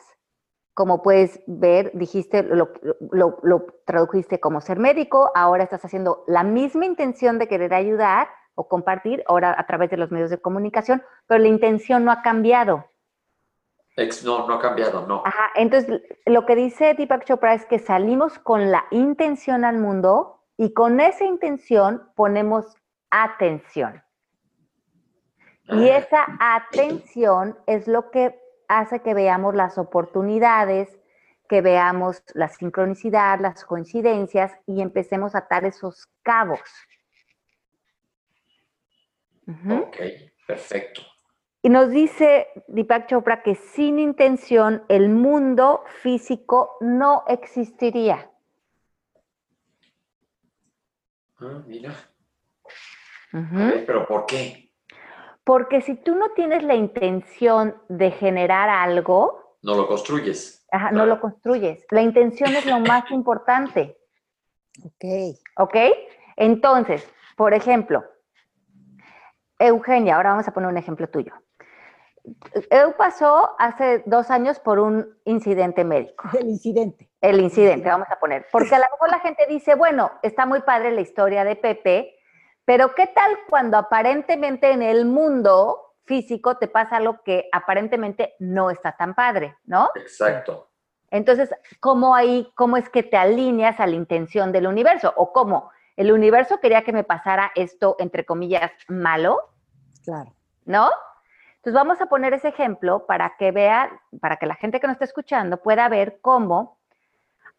como 0.73 1.01
puedes 1.01 1.41
ver, 1.47 1.91
dijiste, 1.93 2.43
lo, 2.43 2.69
lo, 3.11 3.65
tradujiste 3.85 4.39
como 4.39 4.61
ser 4.61 4.77
médico, 4.77 5.31
ahora 5.35 5.63
estás 5.63 5.83
haciendo 5.83 6.23
la 6.27 6.43
misma 6.43 6.85
intención 6.85 7.39
de 7.39 7.47
querer 7.47 7.73
ayudar 7.73 8.27
o 8.55 8.67
compartir, 8.67 9.23
ahora 9.27 9.55
a 9.57 9.65
través 9.67 9.89
de 9.89 9.97
los 9.97 10.11
medios 10.11 10.29
de 10.29 10.41
comunicación, 10.41 11.01
pero 11.27 11.41
la 11.41 11.47
intención 11.47 12.05
no 12.05 12.11
ha 12.11 12.21
cambiado. 12.21 12.85
No, 14.25 14.47
no 14.47 14.55
ha 14.55 14.59
cambiado, 14.59 15.07
no. 15.07 15.23
Ajá, 15.25 15.51
entonces 15.55 16.01
lo 16.25 16.45
que 16.45 16.55
dice 16.55 16.93
Deepak 16.93 17.25
Chopra 17.25 17.53
es 17.53 17.65
que 17.65 17.79
salimos 17.79 18.37
con 18.39 18.71
la 18.71 18.85
intención 18.91 19.63
al 19.63 19.77
mundo 19.77 20.40
y 20.61 20.73
con 20.73 20.99
esa 20.99 21.25
intención 21.25 22.07
ponemos 22.15 22.77
atención. 23.09 24.03
Y 25.69 25.89
ah. 25.89 25.97
esa 25.97 26.25
atención 26.39 27.57
es 27.65 27.87
lo 27.87 28.11
que 28.11 28.39
hace 28.67 28.99
que 28.99 29.15
veamos 29.15 29.55
las 29.55 29.79
oportunidades, 29.79 30.99
que 31.49 31.61
veamos 31.61 32.21
la 32.35 32.47
sincronicidad, 32.47 33.39
las 33.39 33.65
coincidencias 33.65 34.51
y 34.67 34.83
empecemos 34.83 35.33
a 35.33 35.39
atar 35.39 35.65
esos 35.65 36.07
cabos. 36.21 36.61
Ok, 39.67 39.97
perfecto. 40.45 41.01
Y 41.63 41.69
nos 41.69 41.89
dice 41.89 42.49
Deepak 42.67 43.07
Chopra 43.07 43.41
que 43.41 43.55
sin 43.55 43.97
intención 43.97 44.83
el 44.89 45.09
mundo 45.09 45.83
físico 46.03 46.77
no 46.81 47.23
existiría. 47.27 48.30
Ah, 51.41 51.63
mira. 51.65 51.93
pero 53.85 54.07
¿por 54.07 54.25
qué? 54.25 54.71
Porque 55.43 55.81
si 55.81 55.95
tú 55.95 56.15
no 56.15 56.29
tienes 56.31 56.63
la 56.63 56.75
intención 56.75 57.75
de 57.89 58.11
generar 58.11 58.69
algo... 58.69 59.57
No 59.63 59.75
lo 59.75 59.87
construyes. 59.87 60.65
Ajá, 60.71 60.91
no 60.91 61.05
lo 61.05 61.19
construyes. 61.19 61.85
La 61.89 62.01
intención 62.01 62.55
es 62.55 62.65
lo 62.65 62.79
más 62.79 63.09
importante. 63.11 63.97
Ok. 64.83 65.37
¿Ok? 65.57 65.75
Entonces, 66.37 67.07
por 67.35 67.53
ejemplo, 67.53 68.03
Eugenia, 69.59 70.15
ahora 70.15 70.31
vamos 70.31 70.47
a 70.47 70.53
poner 70.53 70.69
un 70.69 70.77
ejemplo 70.77 71.07
tuyo. 71.09 71.33
Eu 72.69 72.93
pasó 72.93 73.55
hace 73.57 74.03
dos 74.05 74.29
años 74.29 74.59
por 74.59 74.79
un 74.79 75.17
incidente 75.25 75.83
médico. 75.83 76.29
El 76.37 76.49
incidente. 76.49 77.10
El 77.21 77.39
incidente, 77.39 77.87
vamos 77.87 78.07
a 78.09 78.19
poner. 78.19 78.47
Porque 78.51 78.73
a 78.73 78.79
lo 78.79 78.85
mejor 78.91 79.09
la 79.09 79.19
gente 79.19 79.45
dice, 79.47 79.75
bueno, 79.75 80.11
está 80.23 80.45
muy 80.45 80.61
padre 80.61 80.91
la 80.91 81.01
historia 81.01 81.43
de 81.43 81.55
Pepe, 81.55 82.15
pero 82.65 82.95
¿qué 82.95 83.07
tal 83.07 83.31
cuando 83.47 83.77
aparentemente 83.77 84.71
en 84.71 84.81
el 84.81 85.05
mundo 85.05 85.93
físico 86.05 86.57
te 86.57 86.67
pasa 86.67 86.99
lo 86.99 87.21
que 87.21 87.47
aparentemente 87.51 88.35
no 88.39 88.71
está 88.71 88.97
tan 88.97 89.13
padre, 89.13 89.55
¿no? 89.65 89.89
Exacto. 89.95 90.69
Entonces, 91.11 91.53
¿cómo 91.79 92.15
ahí, 92.15 92.51
cómo 92.55 92.77
es 92.77 92.89
que 92.89 93.03
te 93.03 93.17
alineas 93.17 93.79
a 93.79 93.87
la 93.87 93.95
intención 93.95 94.51
del 94.51 94.65
universo? 94.65 95.13
¿O 95.15 95.31
cómo? 95.31 95.71
¿El 95.97 96.11
universo 96.11 96.59
quería 96.59 96.83
que 96.83 96.93
me 96.93 97.03
pasara 97.03 97.51
esto, 97.53 97.97
entre 97.99 98.25
comillas, 98.25 98.71
malo? 98.87 99.51
Claro. 100.03 100.33
¿No? 100.65 100.89
Entonces 101.57 101.73
vamos 101.73 102.01
a 102.01 102.07
poner 102.07 102.33
ese 102.33 102.47
ejemplo 102.47 103.05
para 103.05 103.35
que 103.37 103.51
vea, 103.51 103.91
para 104.19 104.37
que 104.37 104.47
la 104.47 104.55
gente 104.55 104.79
que 104.79 104.87
nos 104.87 104.95
está 104.95 105.05
escuchando 105.05 105.57
pueda 105.57 105.87
ver 105.89 106.19
cómo, 106.21 106.79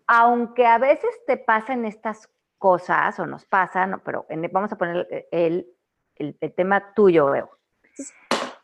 aunque 0.07 0.67
a 0.67 0.79
veces 0.79 1.11
te 1.27 1.37
pasen 1.37 1.85
estas 1.85 2.29
cosas 2.59 3.19
o 3.19 3.27
nos 3.27 3.45
pasan, 3.45 4.01
pero 4.05 4.27
vamos 4.53 4.73
a 4.73 4.77
poner 4.77 5.29
el, 5.31 5.67
tema 6.55 6.95
tuyo, 6.95 7.27
Veo. 7.27 7.51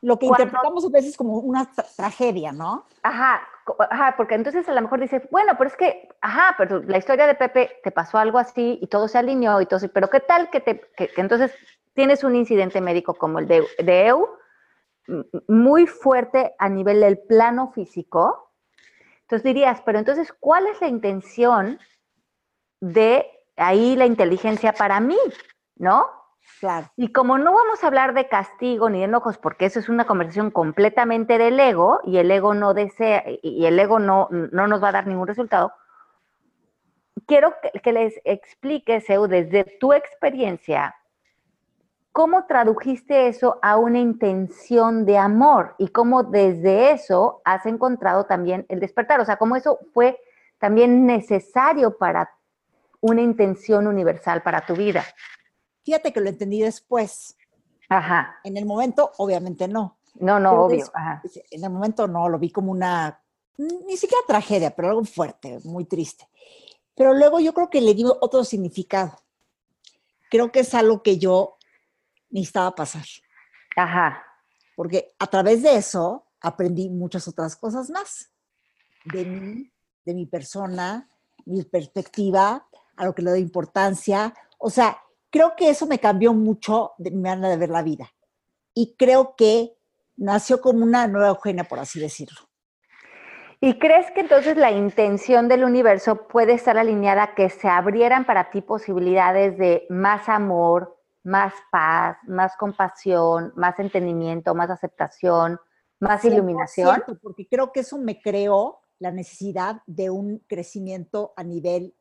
Lo 0.00 0.16
que 0.18 0.26
interpretamos 0.26 0.84
a 0.84 0.90
veces 0.90 1.16
como 1.16 1.38
una 1.38 1.68
tragedia, 1.96 2.52
¿no? 2.52 2.86
Ajá, 3.02 3.40
ajá, 3.90 4.14
porque 4.16 4.36
entonces 4.36 4.68
a 4.68 4.72
lo 4.72 4.80
mejor 4.80 5.00
dices, 5.00 5.26
bueno, 5.32 5.54
pero 5.58 5.68
es 5.68 5.76
que, 5.76 6.08
ajá, 6.20 6.54
pero 6.56 6.80
la 6.84 6.98
historia 6.98 7.26
de 7.26 7.34
Pepe 7.34 7.80
te 7.82 7.90
pasó 7.90 8.18
algo 8.18 8.38
así 8.38 8.78
y 8.80 8.86
todo 8.86 9.08
se 9.08 9.18
alineó 9.18 9.60
y 9.60 9.66
todo, 9.66 9.80
pero 9.92 10.08
¿qué 10.08 10.20
tal 10.20 10.50
que, 10.50 10.60
te, 10.60 10.80
que, 10.96 11.10
entonces 11.16 11.52
tienes 11.94 12.22
un 12.22 12.36
incidente 12.36 12.80
médico 12.80 13.14
como 13.14 13.40
el 13.40 13.48
de, 13.48 13.66
de 13.78 14.06
EU? 14.06 14.28
muy 15.46 15.86
fuerte 15.86 16.54
a 16.58 16.68
nivel 16.68 17.00
del 17.00 17.18
plano 17.18 17.72
físico, 17.72 18.47
entonces 19.28 19.44
dirías, 19.44 19.82
pero 19.82 19.98
entonces, 19.98 20.32
¿cuál 20.32 20.66
es 20.68 20.80
la 20.80 20.88
intención 20.88 21.78
de 22.80 23.26
ahí 23.58 23.94
la 23.94 24.06
inteligencia 24.06 24.72
para 24.72 25.00
mí? 25.00 25.18
¿No? 25.76 26.06
Claro. 26.60 26.90
Y 26.96 27.12
como 27.12 27.36
no 27.36 27.52
vamos 27.52 27.84
a 27.84 27.88
hablar 27.88 28.14
de 28.14 28.26
castigo 28.26 28.88
ni 28.88 29.00
de 29.00 29.04
enojos, 29.04 29.36
porque 29.36 29.66
eso 29.66 29.80
es 29.80 29.90
una 29.90 30.06
conversación 30.06 30.50
completamente 30.50 31.36
del 31.36 31.60
ego 31.60 32.00
y 32.04 32.16
el 32.16 32.30
ego 32.30 32.54
no 32.54 32.72
desea 32.72 33.22
y 33.42 33.66
el 33.66 33.78
ego 33.78 33.98
no, 33.98 34.28
no 34.30 34.66
nos 34.66 34.82
va 34.82 34.88
a 34.88 34.92
dar 34.92 35.06
ningún 35.06 35.26
resultado, 35.26 35.74
quiero 37.26 37.54
que, 37.60 37.78
que 37.80 37.92
les 37.92 38.18
expliques, 38.24 39.04
desde 39.28 39.76
tu 39.78 39.92
experiencia, 39.92 40.96
¿Cómo 42.18 42.46
tradujiste 42.46 43.28
eso 43.28 43.60
a 43.62 43.76
una 43.76 44.00
intención 44.00 45.06
de 45.06 45.16
amor 45.16 45.76
y 45.78 45.86
cómo 45.86 46.24
desde 46.24 46.90
eso 46.90 47.40
has 47.44 47.64
encontrado 47.64 48.24
también 48.24 48.66
el 48.68 48.80
despertar? 48.80 49.20
O 49.20 49.24
sea, 49.24 49.36
cómo 49.36 49.54
eso 49.54 49.78
fue 49.94 50.18
también 50.58 51.06
necesario 51.06 51.96
para 51.96 52.28
una 53.00 53.22
intención 53.22 53.86
universal 53.86 54.42
para 54.42 54.66
tu 54.66 54.74
vida. 54.74 55.04
Fíjate 55.84 56.12
que 56.12 56.20
lo 56.20 56.28
entendí 56.28 56.60
después. 56.60 57.36
Ajá. 57.88 58.40
En 58.42 58.56
el 58.56 58.66
momento, 58.66 59.12
obviamente 59.18 59.68
no. 59.68 60.00
No, 60.14 60.40
no, 60.40 60.64
obvio. 60.64 60.86
En 61.52 61.62
el 61.62 61.70
momento 61.70 62.08
no, 62.08 62.28
lo 62.28 62.40
vi 62.40 62.50
como 62.50 62.72
una, 62.72 63.22
ni 63.56 63.96
siquiera 63.96 64.24
tragedia, 64.26 64.74
pero 64.74 64.88
algo 64.88 65.04
fuerte, 65.04 65.60
muy 65.62 65.84
triste. 65.84 66.28
Pero 66.96 67.14
luego 67.14 67.38
yo 67.38 67.54
creo 67.54 67.70
que 67.70 67.80
le 67.80 67.94
di 67.94 68.02
otro 68.04 68.42
significado. 68.42 69.12
Creo 70.32 70.50
que 70.50 70.60
es 70.60 70.74
algo 70.74 71.04
que 71.04 71.18
yo 71.18 71.57
necesitaba 72.30 72.74
pasar. 72.74 73.04
Ajá. 73.76 74.22
Porque 74.76 75.14
a 75.18 75.26
través 75.26 75.62
de 75.62 75.76
eso 75.76 76.26
aprendí 76.40 76.88
muchas 76.88 77.26
otras 77.28 77.56
cosas 77.56 77.90
más. 77.90 78.30
De 79.04 79.24
mí, 79.24 79.72
de 80.04 80.14
mi 80.14 80.26
persona, 80.26 81.08
mi 81.46 81.62
perspectiva, 81.62 82.66
a 82.96 83.04
lo 83.04 83.14
que 83.14 83.22
le 83.22 83.30
doy 83.30 83.40
importancia. 83.40 84.34
O 84.58 84.70
sea, 84.70 84.98
creo 85.30 85.54
que 85.56 85.70
eso 85.70 85.86
me 85.86 85.98
cambió 85.98 86.34
mucho 86.34 86.92
de 86.98 87.10
mi 87.10 87.22
manera 87.22 87.48
de 87.48 87.56
ver 87.56 87.70
la 87.70 87.82
vida. 87.82 88.12
Y 88.74 88.94
creo 88.96 89.34
que 89.36 89.76
nació 90.16 90.60
como 90.60 90.84
una 90.84 91.06
nueva 91.06 91.28
Eugenia, 91.28 91.64
por 91.64 91.78
así 91.78 91.98
decirlo. 92.00 92.40
¿Y 93.60 93.78
crees 93.78 94.10
que 94.12 94.20
entonces 94.20 94.56
la 94.56 94.70
intención 94.70 95.48
del 95.48 95.64
universo 95.64 96.28
puede 96.28 96.52
estar 96.52 96.78
alineada 96.78 97.24
a 97.24 97.34
que 97.34 97.50
se 97.50 97.68
abrieran 97.68 98.24
para 98.24 98.50
ti 98.50 98.60
posibilidades 98.60 99.58
de 99.58 99.84
más 99.88 100.28
amor, 100.28 100.97
más 101.28 101.52
paz, 101.70 102.16
más 102.26 102.56
compasión, 102.56 103.52
más 103.54 103.78
entendimiento, 103.78 104.54
más 104.54 104.70
aceptación, 104.70 105.60
más 106.00 106.24
iluminación. 106.24 107.04
Porque 107.22 107.46
creo 107.46 107.70
que 107.70 107.80
eso 107.80 107.98
me 107.98 108.20
creó 108.20 108.80
la 108.98 109.12
necesidad 109.12 109.82
de 109.86 110.10
un 110.10 110.38
crecimiento 110.48 111.34
a 111.36 111.44
nivel 111.44 111.94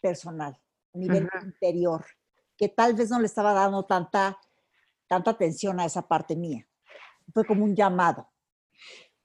personal, 0.00 0.58
a 0.94 0.98
nivel 0.98 1.28
interior, 1.44 2.04
que 2.56 2.68
tal 2.68 2.94
vez 2.94 3.10
no 3.10 3.20
le 3.20 3.26
estaba 3.26 3.52
dando 3.52 3.84
tanta, 3.84 4.38
tanta 5.06 5.32
atención 5.32 5.78
a 5.78 5.84
esa 5.84 6.08
parte 6.08 6.34
mía. 6.34 6.66
Fue 7.34 7.44
como 7.44 7.64
un 7.64 7.76
llamado. 7.76 8.28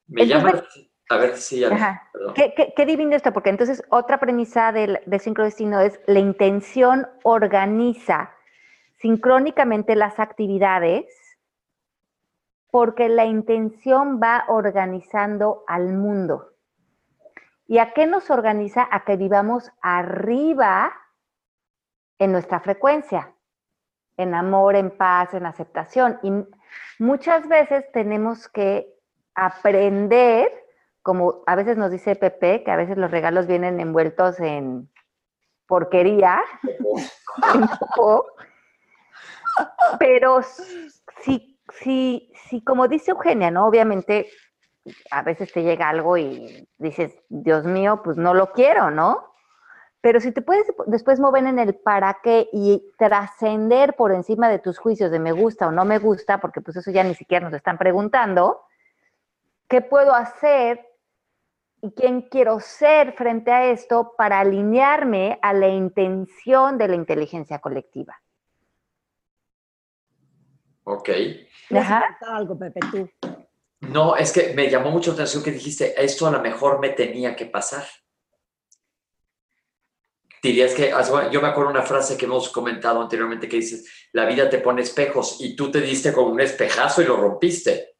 Me 0.07 0.27
llama, 0.27 0.63
a 1.09 1.17
ver 1.17 1.37
si 1.37 1.61
ya. 1.61 2.03
¿Qué, 2.35 2.73
qué, 2.75 2.85
divino 2.85 3.15
esto, 3.15 3.31
porque 3.31 3.49
entonces 3.49 3.81
otra 3.89 4.19
premisa 4.19 4.73
del, 4.73 4.99
del 5.05 5.19
sincrodestino 5.19 5.79
es 5.79 5.99
la 6.07 6.19
intención 6.19 7.07
organiza 7.23 8.35
sincrónicamente 9.05 9.95
las 9.95 10.19
actividades 10.19 11.05
porque 12.71 13.07
la 13.07 13.25
intención 13.25 14.19
va 14.19 14.45
organizando 14.47 15.63
al 15.67 15.93
mundo. 15.93 16.53
¿Y 17.67 17.77
a 17.77 17.93
qué 17.93 18.07
nos 18.07 18.31
organiza? 18.31 18.87
A 18.89 19.05
que 19.05 19.15
vivamos 19.15 19.71
arriba 19.79 20.91
en 22.17 22.31
nuestra 22.31 22.59
frecuencia. 22.61 23.31
en 24.17 24.33
amor, 24.33 24.75
en 24.75 24.89
paz, 24.89 25.35
en 25.35 25.45
aceptación. 25.45 26.17
Y 26.23 26.31
muchas 26.97 27.47
veces 27.47 27.85
tenemos 27.91 28.47
que 28.47 28.87
aprender, 29.35 30.49
como 31.03 31.43
a 31.45 31.55
veces 31.55 31.77
nos 31.77 31.91
dice 31.91 32.15
Pepe, 32.15 32.63
que 32.63 32.71
a 32.71 32.77
veces 32.77 32.97
los 32.97 33.11
regalos 33.11 33.45
vienen 33.45 33.79
envueltos 33.79 34.39
en 34.39 34.89
porquería, 35.67 36.41
pero 39.99 40.41
si, 41.21 41.59
si, 41.81 42.31
si, 42.49 42.63
como 42.63 42.87
dice 42.87 43.11
Eugenia, 43.11 43.51
¿no? 43.51 43.67
Obviamente 43.67 44.29
a 45.11 45.23
veces 45.23 45.51
te 45.51 45.63
llega 45.63 45.89
algo 45.89 46.17
y 46.17 46.67
dices, 46.77 47.17
Dios 47.29 47.65
mío, 47.65 48.01
pues 48.03 48.17
no 48.17 48.33
lo 48.33 48.51
quiero, 48.51 48.91
¿no? 48.91 49.33
Pero 50.01 50.19
si 50.19 50.31
te 50.31 50.43
puedes 50.43 50.67
después 50.85 51.19
mover 51.19 51.47
en 51.47 51.57
el 51.57 51.73
para 51.75 52.19
qué 52.21 52.47
y 52.53 52.91
trascender 52.97 53.95
por 53.95 54.11
encima 54.11 54.49
de 54.49 54.59
tus 54.59 54.77
juicios 54.77 55.09
de 55.09 55.19
me 55.19 55.31
gusta 55.31 55.67
o 55.67 55.71
no 55.71 55.83
me 55.83 55.97
gusta, 55.97 56.39
porque 56.39 56.61
pues 56.61 56.77
eso 56.77 56.91
ya 56.91 57.03
ni 57.03 57.15
siquiera 57.15 57.45
nos 57.45 57.55
están 57.55 57.79
preguntando, 57.79 58.61
¿qué 59.67 59.81
puedo 59.81 60.13
hacer 60.13 60.87
y 61.81 61.91
quién 61.93 62.21
quiero 62.21 62.59
ser 62.59 63.13
frente 63.13 63.51
a 63.51 63.65
esto 63.65 64.13
para 64.15 64.39
alinearme 64.39 65.39
a 65.41 65.53
la 65.53 65.69
intención 65.69 66.77
de 66.77 66.87
la 66.87 66.95
inteligencia 66.95 67.57
colectiva? 67.57 68.21
Ok. 70.85 71.09
Ajá. 71.71 72.17
algo, 72.21 72.57
Pepe, 72.57 72.79
tú? 72.91 73.09
No, 73.81 74.15
es 74.15 74.31
que 74.31 74.53
me 74.53 74.69
llamó 74.69 74.89
mucho 74.89 75.11
la 75.11 75.15
atención 75.15 75.43
que 75.43 75.51
dijiste, 75.51 75.93
esto 76.03 76.25
a 76.25 76.31
lo 76.31 76.41
mejor 76.41 76.79
me 76.79 76.89
tenía 76.89 77.35
que 77.35 77.45
pasar 77.45 77.85
dirías 80.45 80.73
que, 80.73 80.91
yo 81.31 81.41
me 81.41 81.47
acuerdo 81.47 81.71
una 81.71 81.81
frase 81.81 82.17
que 82.17 82.25
hemos 82.25 82.49
comentado 82.49 83.01
anteriormente 83.01 83.49
que 83.49 83.57
dices, 83.57 84.07
la 84.13 84.25
vida 84.25 84.49
te 84.49 84.59
pone 84.59 84.81
espejos 84.81 85.37
y 85.39 85.55
tú 85.55 85.71
te 85.71 85.81
diste 85.81 86.13
con 86.13 86.31
un 86.31 86.39
espejazo 86.39 87.01
y 87.01 87.05
lo 87.05 87.17
rompiste. 87.17 87.95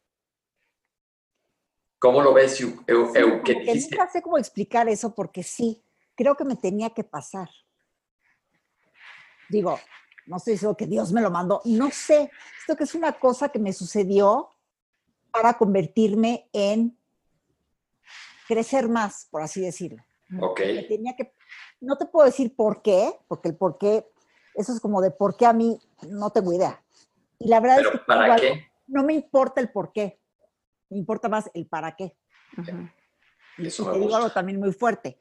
¿Cómo 1.98 2.22
lo 2.22 2.32
ves, 2.32 2.60
Eu, 2.60 2.84
Eu, 2.86 3.42
que 3.42 3.54
nunca 3.54 4.08
sé 4.08 4.22
cómo 4.22 4.38
explicar 4.38 4.88
eso 4.88 5.14
porque 5.14 5.42
sí, 5.42 5.82
creo 6.14 6.36
que 6.36 6.44
me 6.44 6.56
tenía 6.56 6.90
que 6.90 7.04
pasar. 7.04 7.48
Digo, 9.48 9.80
no 10.26 10.36
estoy 10.36 10.54
diciendo 10.54 10.76
que 10.76 10.86
Dios 10.86 11.12
me 11.12 11.20
lo 11.20 11.30
mandó, 11.30 11.60
no 11.64 11.90
sé, 11.90 12.30
esto 12.60 12.76
que 12.76 12.84
es 12.84 12.94
una 12.94 13.12
cosa 13.12 13.48
que 13.48 13.58
me 13.58 13.72
sucedió 13.72 14.50
para 15.30 15.56
convertirme 15.56 16.48
en 16.52 16.98
crecer 18.48 18.88
más, 18.88 19.28
por 19.30 19.42
así 19.42 19.60
decirlo. 19.60 20.04
Ok. 20.40 20.60
Me 20.60 20.82
tenía 20.82 21.14
que 21.16 21.32
no 21.80 21.96
te 21.96 22.06
puedo 22.06 22.26
decir 22.26 22.54
por 22.56 22.82
qué, 22.82 23.12
porque 23.28 23.48
el 23.48 23.56
por 23.56 23.78
qué, 23.78 24.06
eso 24.54 24.72
es 24.72 24.80
como 24.80 25.00
de 25.00 25.10
por 25.10 25.36
qué 25.36 25.46
a 25.46 25.52
mí 25.52 25.78
no 26.08 26.30
tengo 26.30 26.52
idea. 26.52 26.82
Y 27.38 27.48
la 27.48 27.60
verdad 27.60 27.80
es 27.80 27.88
que 27.88 27.98
¿para 27.98 28.36
qué? 28.36 28.66
no 28.86 29.04
me 29.04 29.12
importa 29.12 29.60
el 29.60 29.70
por 29.70 29.92
qué, 29.92 30.20
me 30.88 30.98
importa 30.98 31.28
más 31.28 31.50
el 31.54 31.66
para 31.66 31.94
qué. 31.94 32.16
Y 33.58 33.66
eso 33.66 33.90
te 33.90 33.98
digo 33.98 34.16
algo 34.16 34.30
también 34.30 34.58
muy 34.58 34.72
fuerte. 34.72 35.20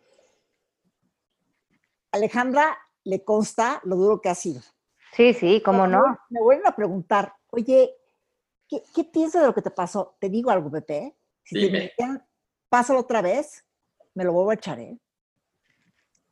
Alejandra 2.11 2.77
le 3.03 3.23
consta 3.23 3.81
lo 3.83 3.97
duro 3.97 4.21
que 4.21 4.29
ha 4.29 4.35
sido. 4.35 4.61
Sí, 5.15 5.33
sí, 5.33 5.61
cómo 5.63 5.87
no. 5.87 6.19
Me 6.29 6.41
vuelven 6.41 6.67
a 6.67 6.75
preguntar, 6.75 7.33
oye, 7.51 7.95
¿qué, 8.67 9.03
piensas 9.05 9.41
de 9.41 9.47
lo 9.47 9.53
que 9.53 9.61
te 9.61 9.71
pasó? 9.71 10.17
Te 10.19 10.27
digo 10.27 10.51
algo, 10.51 10.69
Pepe. 10.69 11.15
Si 11.41 11.57
Dime. 11.57 11.93
te 11.97 12.05
pásalo 12.67 12.99
otra 12.99 13.21
vez, 13.21 13.65
me 14.13 14.25
lo 14.25 14.33
vuelvo 14.33 14.51
a 14.51 14.55
echar, 14.55 14.77
¿eh? 14.81 14.99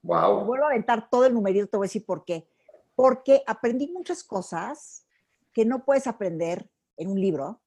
Wow. 0.02 0.43
vuelvo 0.43 0.65
a 0.65 0.72
aventar 0.72 1.10
todo 1.10 1.26
el 1.26 1.34
numerito, 1.34 1.67
te 1.67 1.78
voy 1.78 1.86
a 1.86 1.88
decir 1.88 2.06
por 2.06 2.26
qué. 2.26 2.50
Porque 2.93 3.41
aprendí 3.48 3.88
muchas 3.88 4.22
cosas 4.22 5.08
que 5.54 5.63
no 5.63 5.86
puedes 5.86 6.06
aprender 6.06 6.69
en 6.98 7.10
un 7.10 7.22
libro, 7.22 7.62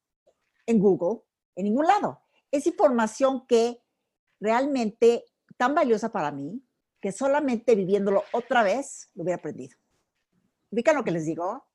en 0.67 0.77
Google, 0.77 1.23
en 1.55 1.63
ningún 1.63 1.87
lado. 1.87 2.21
Es 2.51 2.67
información 2.67 3.47
que 3.47 3.81
realmente 4.39 5.25
tan 5.57 5.73
valiosa 5.73 6.11
para 6.11 6.31
mí 6.31 6.61
que 7.01 7.11
solamente 7.11 7.73
viviéndolo 7.73 8.23
otra 8.33 8.61
vez 8.61 9.09
lo 9.15 9.23
hubiera 9.23 9.39
aprendido. 9.39 9.75
¿Ubican 10.69 10.95
lo 10.95 11.03
que 11.03 11.11
les 11.11 11.25
digo? 11.25 11.65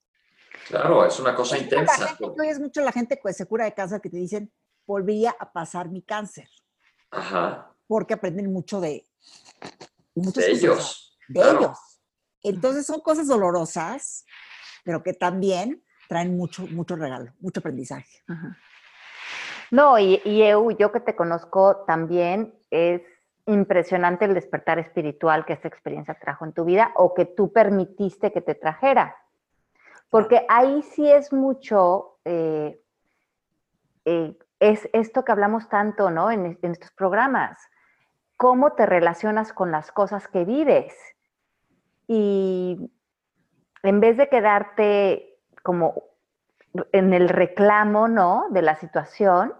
Claro, 0.69 1.05
es 1.07 1.19
una 1.19 1.35
cosa 1.35 1.59
intensa. 1.59 2.17
Tú 2.19 2.35
oyes 2.39 2.61
mucho 2.61 2.83
la 2.83 2.93
gente 2.93 3.19
que 3.19 3.33
se 3.33 3.47
cura 3.47 3.65
de 3.65 3.75
cáncer 3.75 4.01
que 4.01 4.11
te 4.11 4.19
dicen, 4.19 4.53
volvería 4.87 5.35
a 5.39 5.51
pasar 5.53 5.89
mi 5.89 6.03
cáncer. 6.03 6.49
Ajá. 7.11 7.75
Porque 7.87 8.15
aprenden 8.15 8.53
mucho 8.53 8.81
de 8.81 9.05
de 10.15 10.51
ellos. 10.51 11.19
De 11.29 11.41
ellos. 11.41 11.79
Entonces 12.43 12.87
son 12.87 13.01
cosas 13.01 13.29
dolorosas, 13.29 14.25
pero 14.85 15.03
que 15.03 15.15
también 15.15 15.83
traen 16.09 16.37
mucho, 16.37 16.67
mucho 16.67 16.97
regalo, 16.97 17.33
mucho 17.41 17.61
aprendizaje. 17.61 18.23
No, 19.71 19.99
y, 19.99 20.21
y 20.25 20.45
yo 20.79 20.93
que 20.93 21.01
te 21.01 21.17
conozco 21.17 21.85
también, 21.87 22.55
es 22.71 23.01
impresionante 23.47 24.25
el 24.25 24.35
despertar 24.35 24.79
espiritual 24.79 25.45
que 25.45 25.55
esta 25.55 25.69
experiencia 25.69 26.19
trajo 26.19 26.45
en 26.45 26.53
tu 26.53 26.65
vida 26.65 26.93
o 26.95 27.15
que 27.15 27.25
tú 27.25 27.53
permitiste 27.53 28.33
que 28.33 28.41
te 28.41 28.55
trajera. 28.55 29.17
Porque 30.11 30.45
ahí 30.49 30.83
sí 30.83 31.11
es 31.11 31.33
mucho, 31.33 32.19
eh, 32.25 32.81
eh, 34.05 34.39
es 34.61 34.89
esto 34.93 35.25
que 35.25 35.33
hablamos 35.33 35.69
tanto, 35.69 36.11
¿no? 36.11 36.31
En, 36.31 36.59
en 36.63 36.73
estos 36.73 36.91
programas 36.93 37.59
cómo 38.37 38.73
te 38.73 38.87
relacionas 38.87 39.53
con 39.53 39.71
las 39.71 39.93
cosas 39.93 40.29
que 40.29 40.45
vives. 40.45 40.95
Y 42.09 42.91
en 43.83 44.01
vez 44.01 44.17
de 44.17 44.29
quedarte 44.29 45.39
como 45.63 46.05
en 46.93 47.15
el 47.15 47.29
reclamo, 47.29 48.09
¿no? 48.09 48.47
De 48.51 48.63
la 48.63 48.77
situación, 48.77 49.55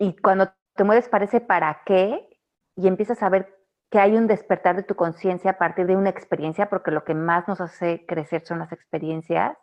y 0.00 0.16
cuando 0.16 0.50
te 0.80 0.84
mueves 0.84 1.10
parece 1.10 1.42
para 1.42 1.82
qué, 1.84 2.26
y 2.74 2.88
empiezas 2.88 3.22
a 3.22 3.28
ver 3.28 3.54
que 3.90 3.98
hay 3.98 4.16
un 4.16 4.26
despertar 4.26 4.76
de 4.76 4.82
tu 4.82 4.94
conciencia 4.94 5.50
a 5.50 5.58
partir 5.58 5.86
de 5.86 5.94
una 5.94 6.08
experiencia, 6.08 6.70
porque 6.70 6.90
lo 6.90 7.04
que 7.04 7.12
más 7.12 7.46
nos 7.48 7.60
hace 7.60 8.06
crecer 8.06 8.46
son 8.46 8.60
las 8.60 8.72
experiencias, 8.72 9.58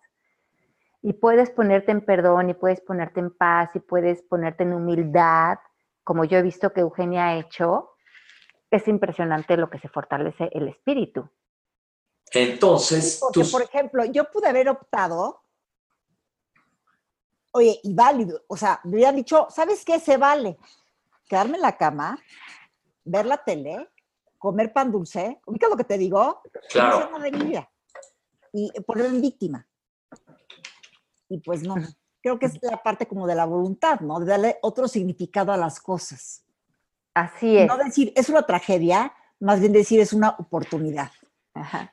y 1.01 1.13
puedes 1.13 1.49
ponerte 1.49 1.91
en 1.91 2.06
perdón, 2.06 2.51
y 2.51 2.53
puedes 2.53 2.82
ponerte 2.82 3.19
en 3.19 3.36
paz, 3.36 3.71
y 3.73 3.80
puedes 3.80 4.21
ponerte 4.21 4.62
en 4.62 4.73
humildad, 4.73 5.58
como 6.03 6.23
yo 6.23 6.38
he 6.38 6.43
visto 6.43 6.71
que 6.71 6.82
Eugenia 6.82 7.30
ha 7.30 7.38
hecho, 7.38 7.95
es 8.69 8.88
impresionante 8.88 9.58
lo 9.58 9.71
que 9.71 9.80
se 9.80 9.89
fortalece 9.89 10.51
el 10.51 10.67
espíritu. 10.67 11.27
Entonces, 12.32 13.17
porque, 13.19 13.49
por 13.51 13.63
ejemplo, 13.63 14.06
yo 14.06 14.30
pude 14.30 14.49
haber 14.49 14.69
optado, 14.69 15.41
oye, 17.53 17.80
y 17.82 17.95
válido, 17.95 18.43
o 18.47 18.56
sea, 18.56 18.80
me 18.84 18.97
hubieran 18.97 19.15
dicho, 19.15 19.47
¿sabes 19.49 19.84
qué? 19.84 19.99
Se 19.99 20.17
vale 20.17 20.60
quedarme 21.28 21.56
en 21.56 21.62
la 21.62 21.78
cama, 21.78 22.18
ver 23.04 23.26
la 23.26 23.38
tele, 23.38 23.90
comer 24.38 24.74
pan 24.74 24.92
dulce, 24.92 25.40
¿ubicas 25.46 25.70
lo 25.70 25.78
que 25.78 25.84
te 25.84 25.98
digo? 25.98 26.42
Claro. 26.70 27.10
No 27.12 27.20
de 27.20 27.32
mi 27.32 27.44
vida. 27.46 27.70
Y 28.54 28.72
ponerme 28.82 29.16
en 29.16 29.22
víctima. 29.22 29.68
Y 31.30 31.40
pues 31.40 31.63
no 31.63 31.76
creo 32.22 32.40
que 32.40 32.48
es 32.48 32.62
la 32.62 32.82
parte 32.82 33.06
como 33.08 33.28
de 33.28 33.36
la 33.36 33.46
voluntad, 33.46 34.00
¿no? 34.02 34.20
De 34.20 34.26
darle 34.26 34.58
otro 34.62 34.88
significado 34.88 35.52
a 35.52 35.58
las 35.58 35.80
cosas. 35.80 36.44
Así 37.13 37.58
es. 37.58 37.68
No 37.68 37.78
decir, 37.78 38.12
es 38.16 38.30
una 38.30 38.46
tragedia, 38.46 39.13
más 39.40 39.60
bien 39.60 39.74
decir, 39.74 40.00
es 40.00 40.13
una 40.13 40.30
oportunidad. 40.38 41.12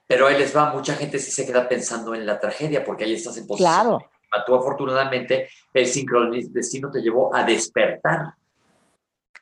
Pero 0.06 0.26
ahí 0.26 0.38
les 0.38 0.54
va, 0.54 0.72
mucha 0.72 0.94
gente 0.94 1.18
sí 1.18 1.30
se 1.30 1.46
queda 1.46 1.68
pensando 1.68 2.14
en 2.14 2.26
la 2.26 2.38
tragedia 2.38 2.84
porque 2.84 3.04
ahí 3.04 3.14
estás 3.14 3.36
en 3.38 3.46
posición. 3.46 3.72
Claro. 3.72 4.10
Tú 4.44 4.54
afortunadamente 4.54 5.48
el 5.72 6.52
destino 6.52 6.90
te 6.90 7.00
llevó 7.00 7.34
a 7.34 7.44
despertar. 7.44 8.34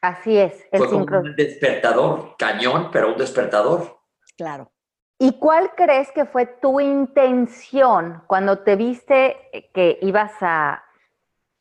Así 0.03 0.37
es. 0.37 0.67
El 0.73 0.81
Fue 0.81 0.89
como 0.89 1.05
un 1.05 1.37
despertador, 1.37 2.35
cañón, 2.37 2.91
pero 2.93 3.13
un 3.13 3.17
despertador. 3.17 4.01
Claro. 4.37 4.71
¿Y 5.17 5.39
cuál 5.39 5.71
crees 5.77 6.11
que 6.11 6.25
fue 6.25 6.47
tu 6.47 6.81
intención 6.81 8.25
cuando 8.27 8.59
te 8.59 8.75
viste 8.75 9.71
que 9.73 10.01
ibas 10.03 10.33
a 10.41 10.85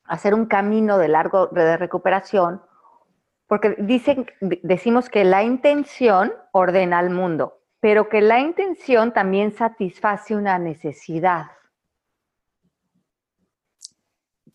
hacer 0.06 0.34
un 0.34 0.48
camino 0.48 0.98
de 0.98 1.08
largo 1.08 1.48
de 1.48 1.78
recuperación? 1.78 2.64
Porque 3.46 3.76
dicen, 3.78 4.26
decimos 4.40 5.10
que 5.10 5.24
la 5.24 5.44
intención 5.44 6.34
ordena 6.52 6.98
al 6.98 7.12
mundo, 7.12 7.62
pero 7.80 8.10
que 8.10 8.22
la 8.22 8.40
intención 8.40 9.14
también 9.14 9.52
satisface 9.52 10.36
una 10.36 10.58
necesidad. 10.58 11.52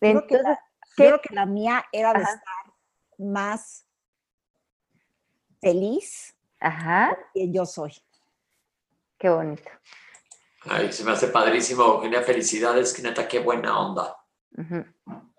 Creo, 0.01 0.27
que, 0.27 0.35
la, 0.35 0.59
creo 0.97 1.21
que 1.21 1.33
la 1.33 1.45
mía 1.45 1.85
era 1.93 2.11
de 2.11 2.23
estar 2.23 2.56
más 3.17 3.85
feliz 5.61 6.35
Ajá. 6.59 7.17
que 7.33 7.51
yo 7.51 7.65
soy. 7.65 7.93
Qué 9.17 9.29
bonito. 9.29 9.69
Ay, 10.69 10.91
se 10.91 11.03
me 11.03 11.11
hace 11.11 11.27
padrísimo, 11.27 11.83
Eugenia. 11.83 12.21
Felicidades, 12.21 12.93
que 12.93 13.01
neta, 13.01 13.27
qué 13.27 13.39
buena 13.39 13.79
onda. 13.79 14.15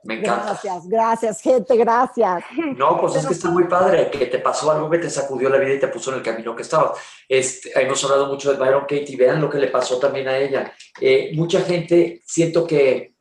Me 0.05 0.15
encanta. 0.15 0.45
Gracias, 0.45 0.89
gracias, 0.89 1.41
gente, 1.41 1.77
gracias. 1.77 2.45
No, 2.77 3.01
pues 3.01 3.17
es 3.17 3.27
que 3.27 3.35
está 3.35 3.51
muy 3.51 3.65
padre, 3.65 4.11
que 4.11 4.27
te 4.27 4.39
pasó 4.39 4.71
algo 4.71 4.89
que 4.89 4.99
te 4.99 5.11
sacudió 5.11 5.49
la 5.49 5.59
vida 5.59 5.75
y 5.75 5.81
te 5.81 5.89
puso 5.89 6.11
en 6.11 6.19
el 6.19 6.23
camino 6.23 6.57
que 6.57 6.63
estabas. 6.63 6.99
Este, 7.29 7.79
hemos 7.81 8.03
hablado 8.05 8.27
mucho 8.27 8.53
de 8.53 8.59
Byron 8.59 8.83
Katie, 8.83 9.17
vean 9.17 9.41
lo 9.41 9.51
que 9.51 9.59
le 9.59 9.69
pasó 9.69 9.99
también 9.99 10.29
a 10.29 10.39
ella. 10.39 10.73
Eh, 11.01 11.33
mucha 11.35 11.61
gente, 11.63 12.23
siento 12.25 12.67
que 12.67 13.18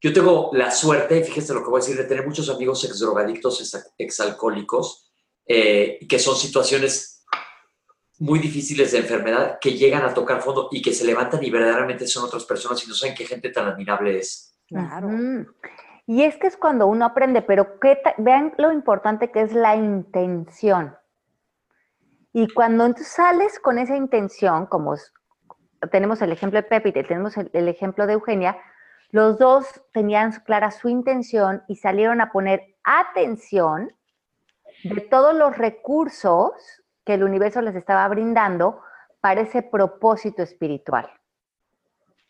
yo 0.00 0.12
tengo 0.12 0.50
la 0.52 0.70
suerte, 0.70 1.24
fíjese 1.24 1.54
lo 1.54 1.62
que 1.62 1.70
voy 1.70 1.80
a 1.80 1.84
decir, 1.84 1.96
de 1.96 2.04
tener 2.04 2.24
muchos 2.24 2.48
amigos 2.48 2.84
exdrogadictos, 2.84 3.92
exalcohólicos, 3.98 5.10
eh, 5.46 5.98
que 6.08 6.18
son 6.18 6.36
situaciones 6.36 7.24
muy 8.18 8.38
difíciles 8.38 8.92
de 8.92 8.98
enfermedad, 8.98 9.58
que 9.60 9.72
llegan 9.72 10.02
a 10.02 10.14
tocar 10.14 10.40
fondo 10.40 10.68
y 10.70 10.82
que 10.82 10.92
se 10.92 11.04
levantan 11.04 11.42
y 11.42 11.50
verdaderamente 11.50 12.06
son 12.06 12.24
otras 12.24 12.44
personas 12.44 12.84
y 12.84 12.88
no 12.88 12.94
saben 12.94 13.14
qué 13.14 13.24
gente 13.24 13.50
tan 13.50 13.66
admirable 13.66 14.18
es. 14.18 14.56
Claro. 14.66 15.10
Y 16.06 16.22
es 16.22 16.36
que 16.36 16.46
es 16.46 16.56
cuando 16.56 16.86
uno 16.86 17.04
aprende, 17.04 17.42
pero 17.42 17.78
¿qué 17.80 17.98
vean 18.18 18.54
lo 18.56 18.72
importante 18.72 19.30
que 19.30 19.42
es 19.42 19.52
la 19.52 19.76
intención. 19.76 20.96
Y 22.32 22.48
cuando 22.52 22.92
tú 22.94 23.02
sales 23.04 23.58
con 23.58 23.78
esa 23.78 23.96
intención, 23.96 24.66
como 24.66 24.94
tenemos 25.90 26.20
el 26.22 26.32
ejemplo 26.32 26.60
de 26.60 26.68
Pepe 26.68 26.90
y 26.90 26.92
tenemos 26.92 27.36
el, 27.36 27.50
el 27.52 27.68
ejemplo 27.68 28.06
de 28.06 28.14
Eugenia, 28.14 28.58
los 29.10 29.38
dos 29.38 29.66
tenían 29.92 30.32
clara 30.44 30.70
su 30.70 30.88
intención 30.88 31.62
y 31.66 31.76
salieron 31.76 32.20
a 32.20 32.30
poner 32.30 32.76
atención 32.84 33.92
de 34.84 35.00
todos 35.00 35.34
los 35.34 35.56
recursos 35.56 36.52
que 37.04 37.14
el 37.14 37.24
universo 37.24 37.62
les 37.62 37.74
estaba 37.74 38.06
brindando 38.08 38.82
para 39.20 39.40
ese 39.40 39.62
propósito 39.62 40.42
espiritual. 40.42 41.10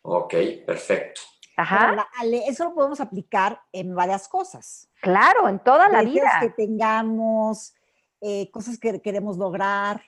Ok, 0.01 0.33
perfecto. 0.65 1.21
Ajá. 1.57 2.07
eso 2.47 2.63
lo 2.63 2.73
podemos 2.73 3.01
aplicar 3.01 3.61
en 3.73 3.93
varias 3.93 4.29
cosas. 4.29 4.89
Claro, 5.01 5.49
en 5.49 5.59
toda 5.59 5.89
la 5.89 6.01
vida. 6.01 6.31
que 6.39 6.49
tengamos, 6.51 7.73
eh, 8.21 8.49
cosas 8.51 8.79
que 8.79 9.01
queremos 9.01 9.37
lograr. 9.37 10.01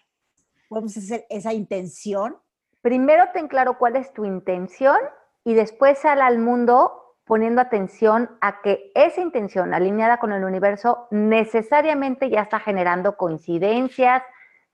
Podemos 0.69 0.95
hacer 0.95 1.25
esa 1.29 1.51
intención. 1.51 2.37
Primero 2.81 3.25
ten 3.33 3.49
claro 3.49 3.77
cuál 3.77 3.97
es 3.97 4.13
tu 4.13 4.23
intención 4.23 4.97
y 5.43 5.53
después 5.53 5.99
sal 5.99 6.21
al 6.21 6.39
mundo 6.39 7.15
poniendo 7.25 7.61
atención 7.61 8.37
a 8.41 8.61
que 8.61 8.91
esa 8.93 9.21
intención 9.21 9.73
alineada 9.73 10.17
con 10.17 10.33
el 10.33 10.43
universo 10.43 11.07
necesariamente 11.11 12.29
ya 12.29 12.41
está 12.41 12.59
generando 12.59 13.15
coincidencias, 13.15 14.23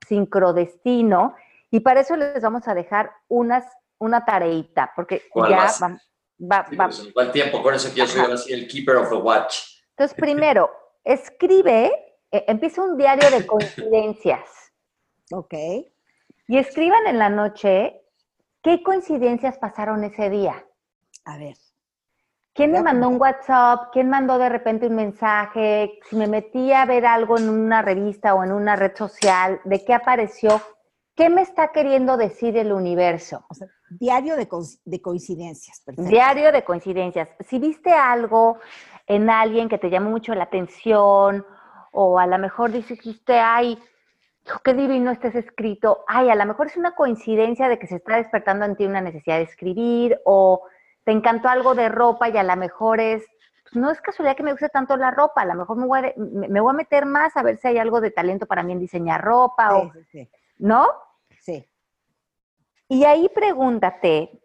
sincrodestino, 0.07 1.35
y 1.69 1.81
para 1.81 1.99
eso 1.99 2.15
les 2.15 2.41
vamos 2.41 2.67
a 2.67 2.73
dejar 2.73 3.11
unas, 3.27 3.65
una 3.99 4.25
tareita, 4.25 4.91
porque 4.95 5.23
ya 5.35 5.69
vamos 5.79 6.01
Va, 6.39 6.67
va. 6.79 6.89
Pues, 7.13 7.31
tiempo, 7.31 7.63
con 7.63 7.73
eso 7.73 7.89
que 7.89 8.01
yo 8.01 8.07
soy 8.07 8.31
así 8.31 8.53
el 8.53 8.67
keeper 8.67 8.97
of 8.97 9.09
the 9.09 9.15
watch. 9.15 9.57
Entonces, 9.91 10.15
primero, 10.19 10.69
escribe, 11.03 11.91
eh, 12.31 12.45
empieza 12.47 12.83
un 12.83 12.97
diario 12.97 13.29
de 13.31 13.45
coincidencias. 13.45 14.71
ok. 15.31 15.53
Y 16.49 16.57
escriban 16.57 17.07
en 17.07 17.19
la 17.19 17.29
noche 17.29 18.01
qué 18.67 18.83
coincidencias 18.83 19.57
pasaron 19.57 20.03
ese 20.03 20.29
día. 20.29 20.65
A 21.23 21.37
ver. 21.37 21.55
¿Quién 22.53 22.73
me 22.73 22.81
mandó 22.81 23.07
un 23.07 23.21
WhatsApp? 23.21 23.91
¿Quién 23.93 24.09
mandó 24.09 24.37
de 24.37 24.49
repente 24.49 24.87
un 24.87 24.95
mensaje? 24.95 25.99
Si 26.09 26.17
me 26.17 26.27
metí 26.27 26.73
a 26.73 26.85
ver 26.85 27.05
algo 27.05 27.37
en 27.37 27.47
una 27.47 27.81
revista 27.81 28.35
o 28.35 28.43
en 28.43 28.51
una 28.51 28.75
red 28.75 28.93
social, 28.93 29.61
¿de 29.63 29.85
qué 29.85 29.93
apareció? 29.93 30.59
¿Qué 31.15 31.29
me 31.29 31.43
está 31.43 31.71
queriendo 31.71 32.17
decir 32.17 32.57
el 32.57 32.73
universo? 32.73 33.45
O 33.49 33.53
sea, 33.53 33.67
diario 33.89 34.35
de, 34.35 34.49
coincidencias. 35.01 35.83
Diario 35.95 36.51
de 36.51 36.65
coincidencias. 36.65 37.29
Si 37.47 37.59
viste 37.59 37.93
algo 37.93 38.57
en 39.05 39.29
alguien 39.29 39.69
que 39.69 39.77
te 39.77 39.89
llamó 39.89 40.09
mucho 40.09 40.35
la 40.35 40.43
atención, 40.43 41.45
o 41.93 42.19
a 42.19 42.27
lo 42.27 42.37
mejor 42.37 42.73
dices 42.73 42.99
que 42.99 43.11
ay, 44.47 44.57
qué 44.63 44.73
divino 44.73 45.11
este 45.11 45.37
escrito, 45.37 46.03
ay, 46.07 46.29
a 46.29 46.35
lo 46.35 46.45
mejor 46.45 46.67
es 46.67 46.77
una 46.77 46.95
coincidencia 46.95 47.69
de 47.69 47.79
que 47.79 47.87
se 47.87 47.95
está 47.95 48.17
despertando 48.17 48.65
en 48.65 48.75
ti 48.75 48.85
una 48.85 49.01
necesidad 49.01 49.37
de 49.37 49.43
escribir, 49.43 50.19
o 50.25 50.63
te 51.03 51.11
encantó 51.11 51.49
algo 51.49 51.75
de 51.75 51.89
ropa 51.89 52.29
y 52.29 52.37
a 52.37 52.43
lo 52.43 52.55
mejor 52.55 52.99
es, 52.99 53.25
pues, 53.63 53.75
no 53.75 53.91
es 53.91 54.01
casualidad 54.01 54.35
que 54.35 54.43
me 54.43 54.51
guste 54.51 54.69
tanto 54.69 54.97
la 54.97 55.11
ropa, 55.11 55.41
a 55.41 55.45
lo 55.45 55.55
mejor 55.55 55.77
me 55.77 55.85
voy 55.85 55.99
a, 55.99 56.13
me 56.17 56.59
voy 56.59 56.71
a 56.71 56.77
meter 56.77 57.05
más 57.05 57.35
a 57.37 57.43
ver 57.43 57.57
si 57.57 57.67
hay 57.67 57.77
algo 57.77 58.01
de 58.01 58.11
talento 58.11 58.45
para 58.45 58.63
mí 58.63 58.73
en 58.73 58.79
diseñar 58.79 59.23
ropa, 59.23 59.77
o, 59.77 59.91
¿no? 60.57 60.87
Y 62.89 63.03
ahí 63.03 63.29
pregúntate, 63.33 64.41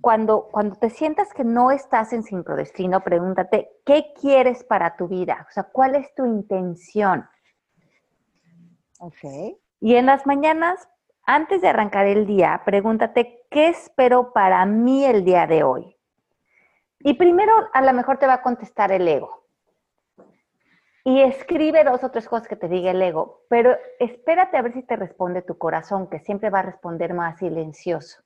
cuando, 0.00 0.48
cuando 0.52 0.76
te 0.76 0.88
sientas 0.90 1.32
que 1.34 1.42
no 1.42 1.72
estás 1.72 2.12
en 2.12 2.22
sincrodestino, 2.22 3.00
pregúntate, 3.02 3.70
¿qué 3.84 4.12
quieres 4.20 4.62
para 4.62 4.96
tu 4.96 5.08
vida? 5.08 5.46
O 5.48 5.52
sea, 5.52 5.64
¿cuál 5.64 5.96
es 5.96 6.14
tu 6.14 6.24
intención? 6.24 7.28
Y 9.80 9.96
en 9.96 10.06
las 10.06 10.26
mañanas, 10.26 10.88
antes 11.24 11.60
de 11.60 11.68
arrancar 11.68 12.06
el 12.06 12.26
día, 12.26 12.62
pregúntate, 12.64 13.44
¿qué 13.50 13.68
espero 13.68 14.32
para 14.32 14.64
mí 14.66 15.04
el 15.04 15.24
día 15.24 15.46
de 15.46 15.62
hoy? 15.62 15.96
Y 17.00 17.14
primero, 17.14 17.52
a 17.72 17.82
lo 17.82 17.92
mejor 17.92 18.18
te 18.18 18.26
va 18.26 18.34
a 18.34 18.42
contestar 18.42 18.92
el 18.92 19.06
ego 19.06 19.46
y 21.06 21.22
escribe 21.22 21.84
dos 21.84 22.02
o 22.02 22.10
tres 22.10 22.28
cosas 22.28 22.48
que 22.48 22.56
te 22.56 22.66
diga 22.66 22.90
el 22.90 23.00
ego, 23.00 23.44
pero 23.48 23.76
espérate 24.00 24.56
a 24.56 24.62
ver 24.62 24.72
si 24.72 24.82
te 24.82 24.96
responde 24.96 25.40
tu 25.40 25.56
corazón, 25.56 26.08
que 26.08 26.18
siempre 26.18 26.50
va 26.50 26.58
a 26.58 26.62
responder 26.62 27.14
más 27.14 27.38
silencioso. 27.38 28.22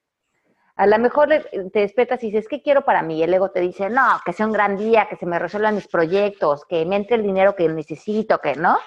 A 0.77 0.87
lo 0.87 0.99
mejor 0.99 1.29
te 1.29 1.79
despiertas 1.79 2.23
y 2.23 2.29
dices, 2.31 2.49
¿qué 2.49 2.63
quiero 2.63 2.87
para 2.87 3.03
mí? 3.03 3.19
Y 3.19 3.23
el 3.23 3.35
ego 3.35 3.51
te 3.51 3.61
dice, 3.61 3.91
no, 3.91 4.07
que 4.25 4.33
sea 4.33 4.47
un 4.47 4.53
gran 4.53 4.79
día, 4.79 5.09
que 5.11 5.17
se 5.17 5.27
me 5.27 5.39
resuelvan 5.39 5.75
mis 5.75 5.89
proyectos, 5.89 6.65
que 6.65 6.87
me 6.87 6.97
entre 6.97 7.17
el 7.17 7.23
dinero 7.23 7.55
que 7.55 7.69
necesito, 7.69 8.39
que 8.39 8.55
no. 8.55 8.79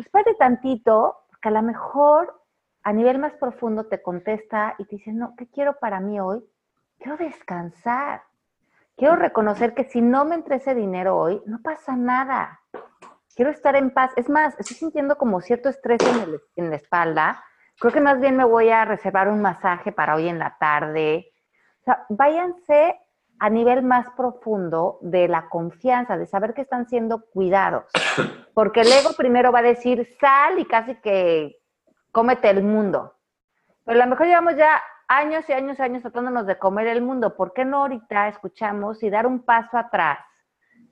Espérate 0.00 0.34
tantito, 0.34 1.24
porque 1.28 1.48
a 1.48 1.52
lo 1.52 1.62
mejor 1.62 2.42
a 2.82 2.92
nivel 2.92 3.18
más 3.18 3.34
profundo 3.34 3.86
te 3.86 4.02
contesta 4.02 4.74
y 4.78 4.86
te 4.86 4.96
dice, 4.96 5.12
no, 5.12 5.34
¿qué 5.36 5.46
quiero 5.48 5.78
para 5.78 6.00
mí 6.00 6.18
hoy? 6.18 6.42
Quiero 6.98 7.18
descansar. 7.18 8.22
Quiero 8.96 9.16
reconocer 9.16 9.74
que 9.74 9.84
si 9.84 10.00
no 10.00 10.24
me 10.24 10.36
entre 10.36 10.56
ese 10.56 10.74
dinero 10.74 11.18
hoy, 11.18 11.42
no 11.44 11.60
pasa 11.62 11.96
nada. 11.96 12.60
Quiero 13.36 13.50
estar 13.50 13.76
en 13.76 13.92
paz. 13.92 14.10
Es 14.16 14.30
más, 14.30 14.58
estoy 14.58 14.76
sintiendo 14.76 15.18
como 15.18 15.42
cierto 15.42 15.68
estrés 15.68 16.00
en, 16.56 16.70
la 16.70 16.76
espalda. 16.76 17.44
Creo 17.78 17.92
que 17.92 18.00
más 18.00 18.20
bien 18.20 18.36
me 18.36 18.44
voy 18.44 18.70
a 18.70 18.86
reservar 18.86 19.28
un 19.28 19.42
masaje 19.42 19.92
para 19.92 20.14
hoy 20.14 20.28
en 20.28 20.38
la 20.38 20.56
tarde. 20.58 21.30
O 21.80 21.84
sea, 21.84 22.06
váyanse 22.08 22.98
a 23.40 23.48
nivel 23.48 23.82
más 23.82 24.06
profundo 24.16 24.98
de 25.00 25.26
la 25.26 25.48
confianza, 25.48 26.18
de 26.18 26.26
saber 26.26 26.52
que 26.52 26.60
están 26.60 26.86
siendo 26.88 27.24
cuidados. 27.30 27.84
Porque 28.54 28.82
el 28.82 28.92
ego 28.92 29.14
primero 29.16 29.50
va 29.50 29.60
a 29.60 29.62
decir, 29.62 30.06
sal 30.20 30.58
y 30.58 30.66
casi 30.66 30.94
que 30.96 31.56
cómete 32.12 32.50
el 32.50 32.62
mundo. 32.62 33.16
Pero 33.84 33.98
a 33.98 34.04
lo 34.04 34.10
mejor 34.10 34.26
llevamos 34.26 34.56
ya 34.56 34.82
años 35.08 35.48
y 35.48 35.52
años 35.54 35.78
y 35.78 35.82
años 35.82 36.02
tratándonos 36.02 36.46
de 36.46 36.58
comer 36.58 36.88
el 36.88 37.00
mundo. 37.00 37.34
¿Por 37.34 37.54
qué 37.54 37.64
no 37.64 37.78
ahorita 37.78 38.28
escuchamos 38.28 39.02
y 39.02 39.08
dar 39.08 39.26
un 39.26 39.42
paso 39.42 39.78
atrás? 39.78 40.18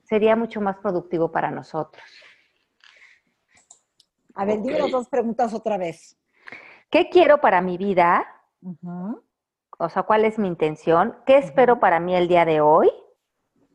Sería 0.01 0.35
mucho 0.35 0.59
más 0.59 0.77
productivo 0.77 1.31
para 1.31 1.51
nosotros. 1.51 2.03
A 4.33 4.45
ver, 4.45 4.59
dime 4.61 4.79
las 4.79 4.91
dos 4.91 5.07
preguntas 5.07 5.53
otra 5.53 5.77
vez. 5.77 6.17
¿Qué 6.89 7.09
quiero 7.09 7.39
para 7.39 7.61
mi 7.61 7.77
vida? 7.77 8.25
O 9.81 9.87
sea, 9.87 10.03
¿cuál 10.03 10.25
es 10.25 10.37
mi 10.37 10.49
intención? 10.49 11.15
¿Qué 11.25 11.37
espero 11.37 11.79
para 11.79 12.01
mí 12.01 12.13
el 12.13 12.27
día 12.27 12.43
de 12.43 12.59
hoy? 12.59 12.91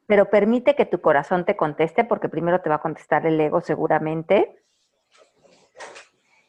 Pero 0.07 0.29
permite 0.29 0.77
que 0.77 0.85
tu 0.85 1.01
corazón 1.01 1.47
te 1.47 1.57
conteste, 1.57 2.05
porque 2.05 2.29
primero 2.29 2.61
te 2.61 2.69
va 2.69 2.75
a 2.75 2.83
contestar 2.83 3.25
el 3.27 3.41
ego 3.41 3.63
seguramente. 3.63 4.63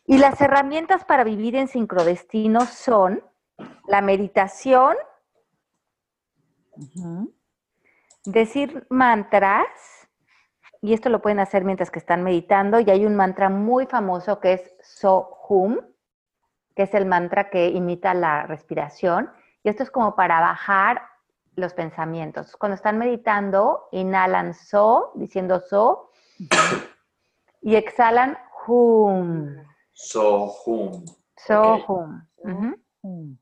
Y 0.06 0.18
las 0.18 0.42
herramientas 0.42 1.06
para 1.06 1.24
vivir 1.24 1.56
en 1.56 1.70
sincrodestino 1.70 2.66
son 2.66 3.24
la 3.88 4.02
meditación, 4.02 4.98
decir 8.26 8.86
mantras, 8.90 10.10
y 10.82 10.94
esto 10.94 11.08
lo 11.08 11.22
pueden 11.22 11.40
hacer 11.40 11.64
mientras 11.64 11.92
que 11.92 12.00
están 12.00 12.24
meditando, 12.24 12.82
y 12.82 12.90
hay 12.90 13.06
un 13.06 13.16
mantra 13.16 13.48
muy 13.48 13.86
famoso 13.86 14.42
que 14.42 14.52
es 14.52 14.76
So-Hum, 14.82 15.80
que 16.76 16.84
es 16.84 16.94
el 16.94 17.06
mantra 17.06 17.50
que 17.50 17.70
imita 17.70 18.14
la 18.14 18.46
respiración, 18.48 19.32
y 19.66 19.70
esto 19.70 19.82
es 19.82 19.90
como 19.90 20.16
para 20.16 20.40
bajar 20.40 21.02
los 21.56 21.74
pensamientos. 21.74 22.56
Cuando 22.56 22.76
están 22.76 23.00
meditando, 23.00 23.88
inhalan 23.92 24.54
So, 24.54 25.12
diciendo 25.16 25.60
So, 25.60 26.12
y 27.62 27.76
exhalan 27.76 28.38
Hum. 28.68 29.56
So-Hum. 29.94 31.04
So-Hum. 31.36 33.38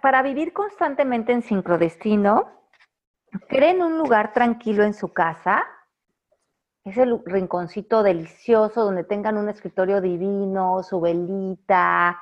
Para, 0.00 0.22
vivir 0.22 0.54
constantemente 0.54 1.32
en 1.32 1.42
sincrodestino, 1.42 2.50
creen 3.48 3.82
un 3.82 3.98
lugar 3.98 4.32
tranquilo 4.32 4.82
en 4.82 4.94
su 4.94 5.12
casa 5.12 5.62
ese 6.86 7.04
rinconcito 7.24 8.04
delicioso 8.04 8.84
donde 8.84 9.02
tengan 9.02 9.36
un 9.36 9.48
escritorio 9.48 10.00
divino, 10.00 10.84
su 10.84 11.00
velita, 11.00 12.20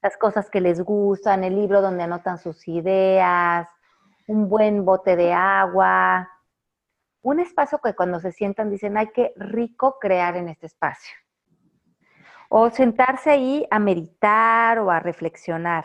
las 0.00 0.16
cosas 0.16 0.48
que 0.48 0.60
les 0.60 0.80
gustan, 0.80 1.42
el 1.42 1.56
libro 1.56 1.82
donde 1.82 2.04
anotan 2.04 2.38
sus 2.38 2.68
ideas, 2.68 3.68
un 4.28 4.48
buen 4.48 4.84
bote 4.84 5.16
de 5.16 5.32
agua, 5.32 6.30
un 7.22 7.40
espacio 7.40 7.80
que 7.82 7.96
cuando 7.96 8.20
se 8.20 8.30
sientan 8.30 8.70
dicen, 8.70 8.96
ay, 8.96 9.08
qué 9.12 9.32
rico 9.34 9.98
crear 10.00 10.36
en 10.36 10.50
este 10.50 10.66
espacio. 10.66 11.16
O 12.48 12.70
sentarse 12.70 13.30
ahí 13.30 13.66
a 13.72 13.80
meditar 13.80 14.78
o 14.78 14.92
a 14.92 15.00
reflexionar. 15.00 15.84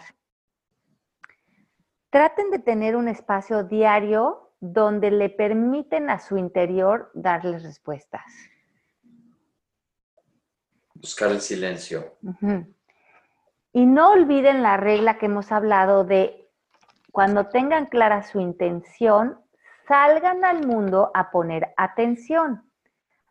Traten 2.11 2.51
de 2.51 2.59
tener 2.59 2.95
un 2.95 3.07
espacio 3.07 3.63
diario 3.63 4.50
donde 4.61 5.09
le 5.09 5.29
permiten 5.29 6.09
a 6.09 6.19
su 6.19 6.37
interior 6.37 7.09
darles 7.13 7.63
respuestas. 7.63 8.23
Buscar 10.93 11.31
el 11.31 11.41
silencio. 11.41 12.15
Y 13.73 13.85
no 13.87 14.11
olviden 14.11 14.61
la 14.61 14.77
regla 14.77 15.17
que 15.17 15.25
hemos 15.25 15.51
hablado 15.51 16.03
de 16.05 16.47
cuando 17.11 17.47
tengan 17.47 17.87
clara 17.87 18.21
su 18.21 18.39
intención, 18.39 19.41
salgan 19.87 20.45
al 20.45 20.65
mundo 20.65 21.09
a 21.15 21.31
poner 21.31 21.73
atención. 21.75 22.69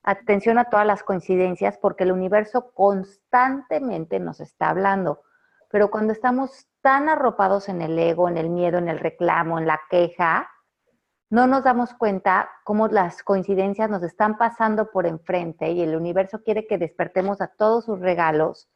Atención 0.03 0.59
a 0.59 0.65
todas 0.65 0.87
las 0.87 1.05
coincidencias 1.05 1.79
porque 1.79 2.05
el 2.05 2.13
universo 2.13 2.73
constantemente 2.75 4.19
nos 4.19 4.41
está 4.41 4.71
hablando. 4.71 5.23
Pero 5.71 5.93
cuando 5.93 6.13
estamos 6.13 6.67
tan 6.81 7.09
arropados 7.09 7.69
en 7.69 7.83
el 7.83 7.97
ego, 7.97 8.29
en 8.29 8.37
el 8.37 8.51
miedo, 8.51 8.79
en 8.79 8.89
el 8.89 8.99
reclamo, 8.99 9.59
en 9.59 9.69
la 9.69 9.81
queja, 9.89 10.50
no 11.31 11.47
nos 11.47 11.63
damos 11.63 11.95
cuenta 11.95 12.51
cómo 12.65 12.89
las 12.89 13.23
coincidencias 13.23 13.89
nos 13.89 14.03
están 14.03 14.37
pasando 14.37 14.91
por 14.91 15.07
enfrente 15.07 15.71
y 15.71 15.81
el 15.81 15.95
universo 15.95 16.43
quiere 16.43 16.67
que 16.67 16.77
despertemos 16.77 17.41
a 17.41 17.47
todos 17.47 17.85
sus 17.85 18.01
regalos 18.01 18.69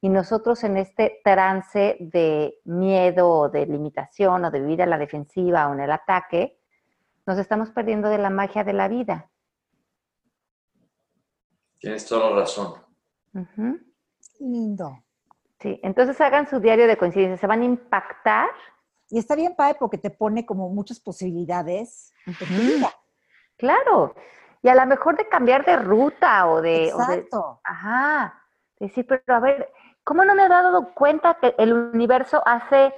y 0.00 0.08
nosotros 0.08 0.62
en 0.62 0.76
este 0.76 1.20
trance 1.24 1.96
de 1.98 2.60
miedo 2.64 3.28
o 3.28 3.48
de 3.48 3.66
limitación 3.66 4.44
o 4.44 4.50
de 4.52 4.60
vivir 4.60 4.82
a 4.82 4.86
la 4.86 4.96
defensiva 4.96 5.68
o 5.68 5.74
en 5.74 5.80
el 5.80 5.90
ataque, 5.90 6.60
nos 7.26 7.36
estamos 7.36 7.70
perdiendo 7.70 8.08
de 8.08 8.18
la 8.18 8.30
magia 8.30 8.62
de 8.62 8.72
la 8.72 8.86
vida. 8.86 9.28
Tienes 11.80 12.06
toda 12.06 12.30
la 12.30 12.36
razón. 12.36 12.74
Lindo. 14.38 15.02
Sí, 15.58 15.80
entonces 15.82 16.20
hagan 16.20 16.48
su 16.48 16.60
diario 16.60 16.86
de 16.86 16.96
coincidencias, 16.96 17.40
se 17.40 17.46
van 17.48 17.62
a 17.62 17.64
impactar 17.64 18.50
y 19.10 19.18
está 19.18 19.34
bien 19.34 19.54
padre 19.54 19.76
porque 19.78 19.98
te 19.98 20.10
pone 20.10 20.44
como 20.44 20.68
muchas 20.68 21.00
posibilidades 21.00 22.12
en 22.26 22.34
tu 22.34 22.44
vida. 22.44 22.92
Claro. 23.56 24.14
Y 24.62 24.68
a 24.68 24.74
lo 24.74 24.86
mejor 24.86 25.16
de 25.16 25.28
cambiar 25.28 25.64
de 25.64 25.76
ruta 25.76 26.48
o 26.48 26.60
de... 26.60 26.88
Exacto. 26.88 27.60
ajá. 27.64 28.42
Decir, 28.78 29.06
pero 29.06 29.22
a 29.34 29.40
ver, 29.40 29.72
¿cómo 30.04 30.24
no 30.24 30.34
me 30.34 30.44
he 30.44 30.48
dado 30.48 30.94
cuenta 30.94 31.38
que 31.40 31.54
el 31.58 31.72
universo 31.72 32.42
hace 32.46 32.94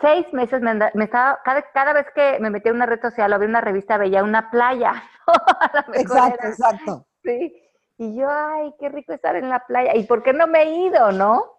seis 0.00 0.30
meses 0.32 0.60
me, 0.60 1.04
estaba, 1.04 1.40
cada, 1.44 1.62
cada, 1.72 1.92
vez 1.92 2.06
que 2.14 2.38
me 2.40 2.50
metía 2.50 2.70
en 2.70 2.76
una 2.76 2.86
red 2.86 3.00
social 3.00 3.32
o 3.32 3.36
había 3.36 3.48
una 3.48 3.60
revista 3.60 3.96
veía 3.96 4.22
una 4.22 4.50
playa. 4.50 5.02
exacto, 5.94 6.46
exacto. 6.46 7.06
Sí. 7.22 7.60
Y 7.96 8.16
yo, 8.16 8.28
ay, 8.28 8.74
qué 8.78 8.88
rico 8.88 9.12
estar 9.12 9.36
en 9.36 9.48
la 9.48 9.64
playa. 9.66 9.94
¿Y 9.94 10.04
por 10.04 10.22
qué 10.22 10.32
no 10.32 10.46
me 10.46 10.62
he 10.62 10.86
ido, 10.86 11.12
no? 11.12 11.53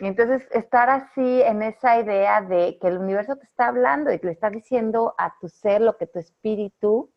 Y 0.00 0.06
entonces 0.06 0.48
estar 0.52 0.90
así 0.90 1.42
en 1.42 1.62
esa 1.62 1.98
idea 1.98 2.40
de 2.40 2.78
que 2.80 2.88
el 2.88 2.98
universo 2.98 3.36
te 3.36 3.44
está 3.44 3.68
hablando 3.68 4.12
y 4.12 4.18
te 4.18 4.26
le 4.26 4.32
está 4.32 4.50
diciendo 4.50 5.14
a 5.18 5.34
tu 5.40 5.48
ser 5.48 5.80
lo 5.80 5.96
que 5.96 6.06
tu 6.06 6.18
espíritu 6.18 7.12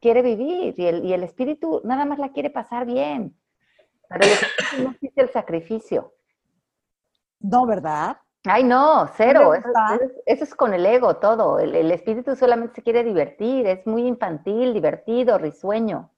quiere 0.00 0.22
vivir 0.22 0.74
y 0.76 0.86
el, 0.86 1.04
y 1.04 1.12
el 1.12 1.22
espíritu 1.22 1.80
nada 1.84 2.04
más 2.04 2.18
la 2.18 2.32
quiere 2.32 2.50
pasar 2.50 2.86
bien. 2.86 3.36
Pero 4.08 4.26
no 4.82 4.90
existe 4.90 5.20
el 5.20 5.30
sacrificio. 5.30 6.14
No, 7.40 7.66
¿verdad? 7.66 8.18
Ay, 8.44 8.64
no, 8.64 9.08
cero. 9.16 9.52
Eso, 9.54 10.44
es 10.44 10.54
con 10.54 10.72
el 10.72 10.86
ego 10.86 11.16
todo. 11.16 11.58
El, 11.58 11.74
el 11.74 11.90
espíritu 11.90 12.34
solamente 12.36 12.76
se 12.76 12.82
quiere 12.82 13.04
divertir, 13.04 13.66
es 13.66 13.86
muy 13.86 14.06
infantil, 14.06 14.72
divertido, 14.72 15.38
risueño. 15.38 16.10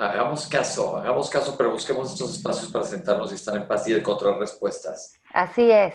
Hagamos 0.00 0.46
caso, 0.46 0.96
hagamos 0.96 1.28
caso, 1.28 1.56
pero 1.58 1.72
busquemos 1.72 2.12
estos 2.12 2.36
espacios 2.36 2.70
para 2.70 2.84
sentarnos 2.84 3.32
y 3.32 3.34
estar 3.34 3.56
en 3.56 3.66
paz 3.66 3.88
y 3.88 3.94
encontrar 3.94 4.38
respuestas. 4.38 5.14
Así 5.34 5.68
es. 5.72 5.92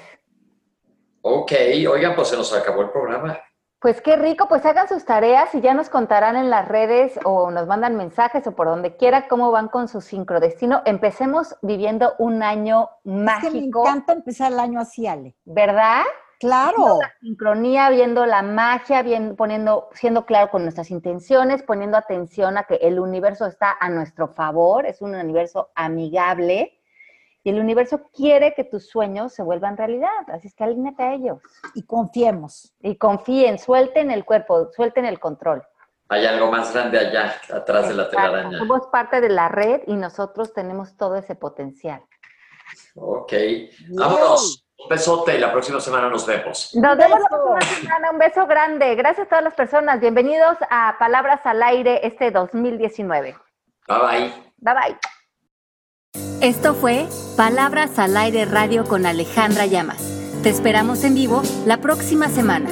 Ok, 1.21 1.53
oigan, 1.89 2.13
pues 2.13 2.27
se 2.27 2.35
nos 2.35 2.51
acabó 2.51 2.81
el 2.81 2.89
programa. 2.89 3.39
Pues 3.79 4.01
qué 4.01 4.17
rico, 4.17 4.47
pues 4.49 4.65
hagan 4.65 4.89
sus 4.89 5.05
tareas 5.05 5.55
y 5.55 5.61
ya 5.61 5.73
nos 5.73 5.89
contarán 5.89 6.35
en 6.35 6.49
las 6.49 6.67
redes 6.67 7.17
o 7.23 7.49
nos 7.49 7.65
mandan 7.65 7.95
mensajes 7.95 8.45
o 8.45 8.51
por 8.53 8.67
donde 8.67 8.97
quiera 8.97 9.29
cómo 9.29 9.51
van 9.51 9.69
con 9.69 9.87
su 9.87 10.01
sincrodestino. 10.01 10.81
Empecemos 10.85 11.55
viviendo 11.61 12.13
un 12.17 12.43
año 12.43 12.89
mágico. 13.05 13.53
me 13.53 13.59
encanta 13.59 14.11
empezar 14.11 14.51
el 14.51 14.59
año 14.59 14.81
así, 14.81 15.07
Ale. 15.07 15.37
¿Verdad? 15.45 16.03
Claro. 16.39 16.99
la 17.01 17.13
sincronía, 17.21 17.89
viendo 17.89 18.25
la 18.25 18.41
magia, 18.41 19.01
viendo, 19.01 19.35
poniendo, 19.35 19.89
siendo 19.93 20.25
claro 20.25 20.51
con 20.51 20.63
nuestras 20.63 20.91
intenciones, 20.91 21.63
poniendo 21.63 21.97
atención 21.97 22.57
a 22.57 22.63
que 22.63 22.75
el 22.75 22.99
universo 22.99 23.45
está 23.45 23.75
a 23.79 23.89
nuestro 23.89 24.27
favor, 24.27 24.85
es 24.85 25.01
un 25.01 25.15
universo 25.15 25.71
amigable 25.75 26.79
y 27.43 27.49
el 27.49 27.59
universo 27.59 28.09
quiere 28.13 28.53
que 28.53 28.63
tus 28.63 28.87
sueños 28.87 29.33
se 29.33 29.43
vuelvan 29.43 29.75
realidad. 29.75 30.09
Así 30.27 30.47
es 30.47 30.55
que 30.55 30.63
alíñate 30.63 31.03
a 31.03 31.13
ellos. 31.13 31.39
Y 31.73 31.83
confiemos. 31.83 32.73
Y 32.79 32.95
confíen, 32.95 33.59
suelten 33.59 34.11
el 34.11 34.23
cuerpo, 34.23 34.71
suelten 34.71 35.05
el 35.05 35.19
control. 35.19 35.61
Hay 36.07 36.25
algo 36.25 36.49
más 36.51 36.73
grande 36.73 36.99
allá, 36.99 37.35
atrás 37.53 37.89
de 37.89 37.95
la 37.95 38.09
telaraña. 38.09 38.57
Somos 38.57 38.87
parte 38.87 39.19
de 39.19 39.29
la 39.29 39.49
red 39.49 39.81
y 39.87 39.95
nosotros 39.95 40.53
tenemos 40.53 40.95
todo 40.95 41.15
ese 41.17 41.35
potencial. 41.35 42.01
Ok. 42.95 43.33
Vámonos. 43.89 44.62
Un 44.83 44.89
besote 44.89 45.35
y 45.35 45.39
la 45.39 45.51
próxima 45.51 45.79
semana 45.79 46.09
nos 46.09 46.25
vemos. 46.25 46.71
Nos 46.75 46.97
vemos 46.97 47.19
la 47.19 47.27
próxima 47.29 47.61
semana. 47.61 48.11
Un 48.11 48.17
beso 48.19 48.45
grande. 48.45 48.95
Gracias 48.95 49.27
a 49.27 49.29
todas 49.29 49.43
las 49.43 49.53
personas. 49.53 49.99
Bienvenidos 49.99 50.57
a 50.69 50.97
Palabras 50.99 51.39
al 51.45 51.63
Aire 51.63 52.05
este 52.05 52.31
2019. 52.31 53.37
Bye 53.87 53.97
bye. 53.97 54.33
Bye 54.57 54.73
bye. 54.73 54.97
Esto 56.41 56.73
fue 56.73 57.07
Palabras 57.37 57.97
al 57.97 58.17
Aire 58.17 58.45
Radio 58.45 58.83
con 58.83 59.05
Alejandra 59.05 59.65
Llamas. 59.65 60.01
Te 60.43 60.49
esperamos 60.49 61.03
en 61.05 61.15
vivo 61.15 61.41
la 61.65 61.77
próxima 61.77 62.27
semana. 62.27 62.69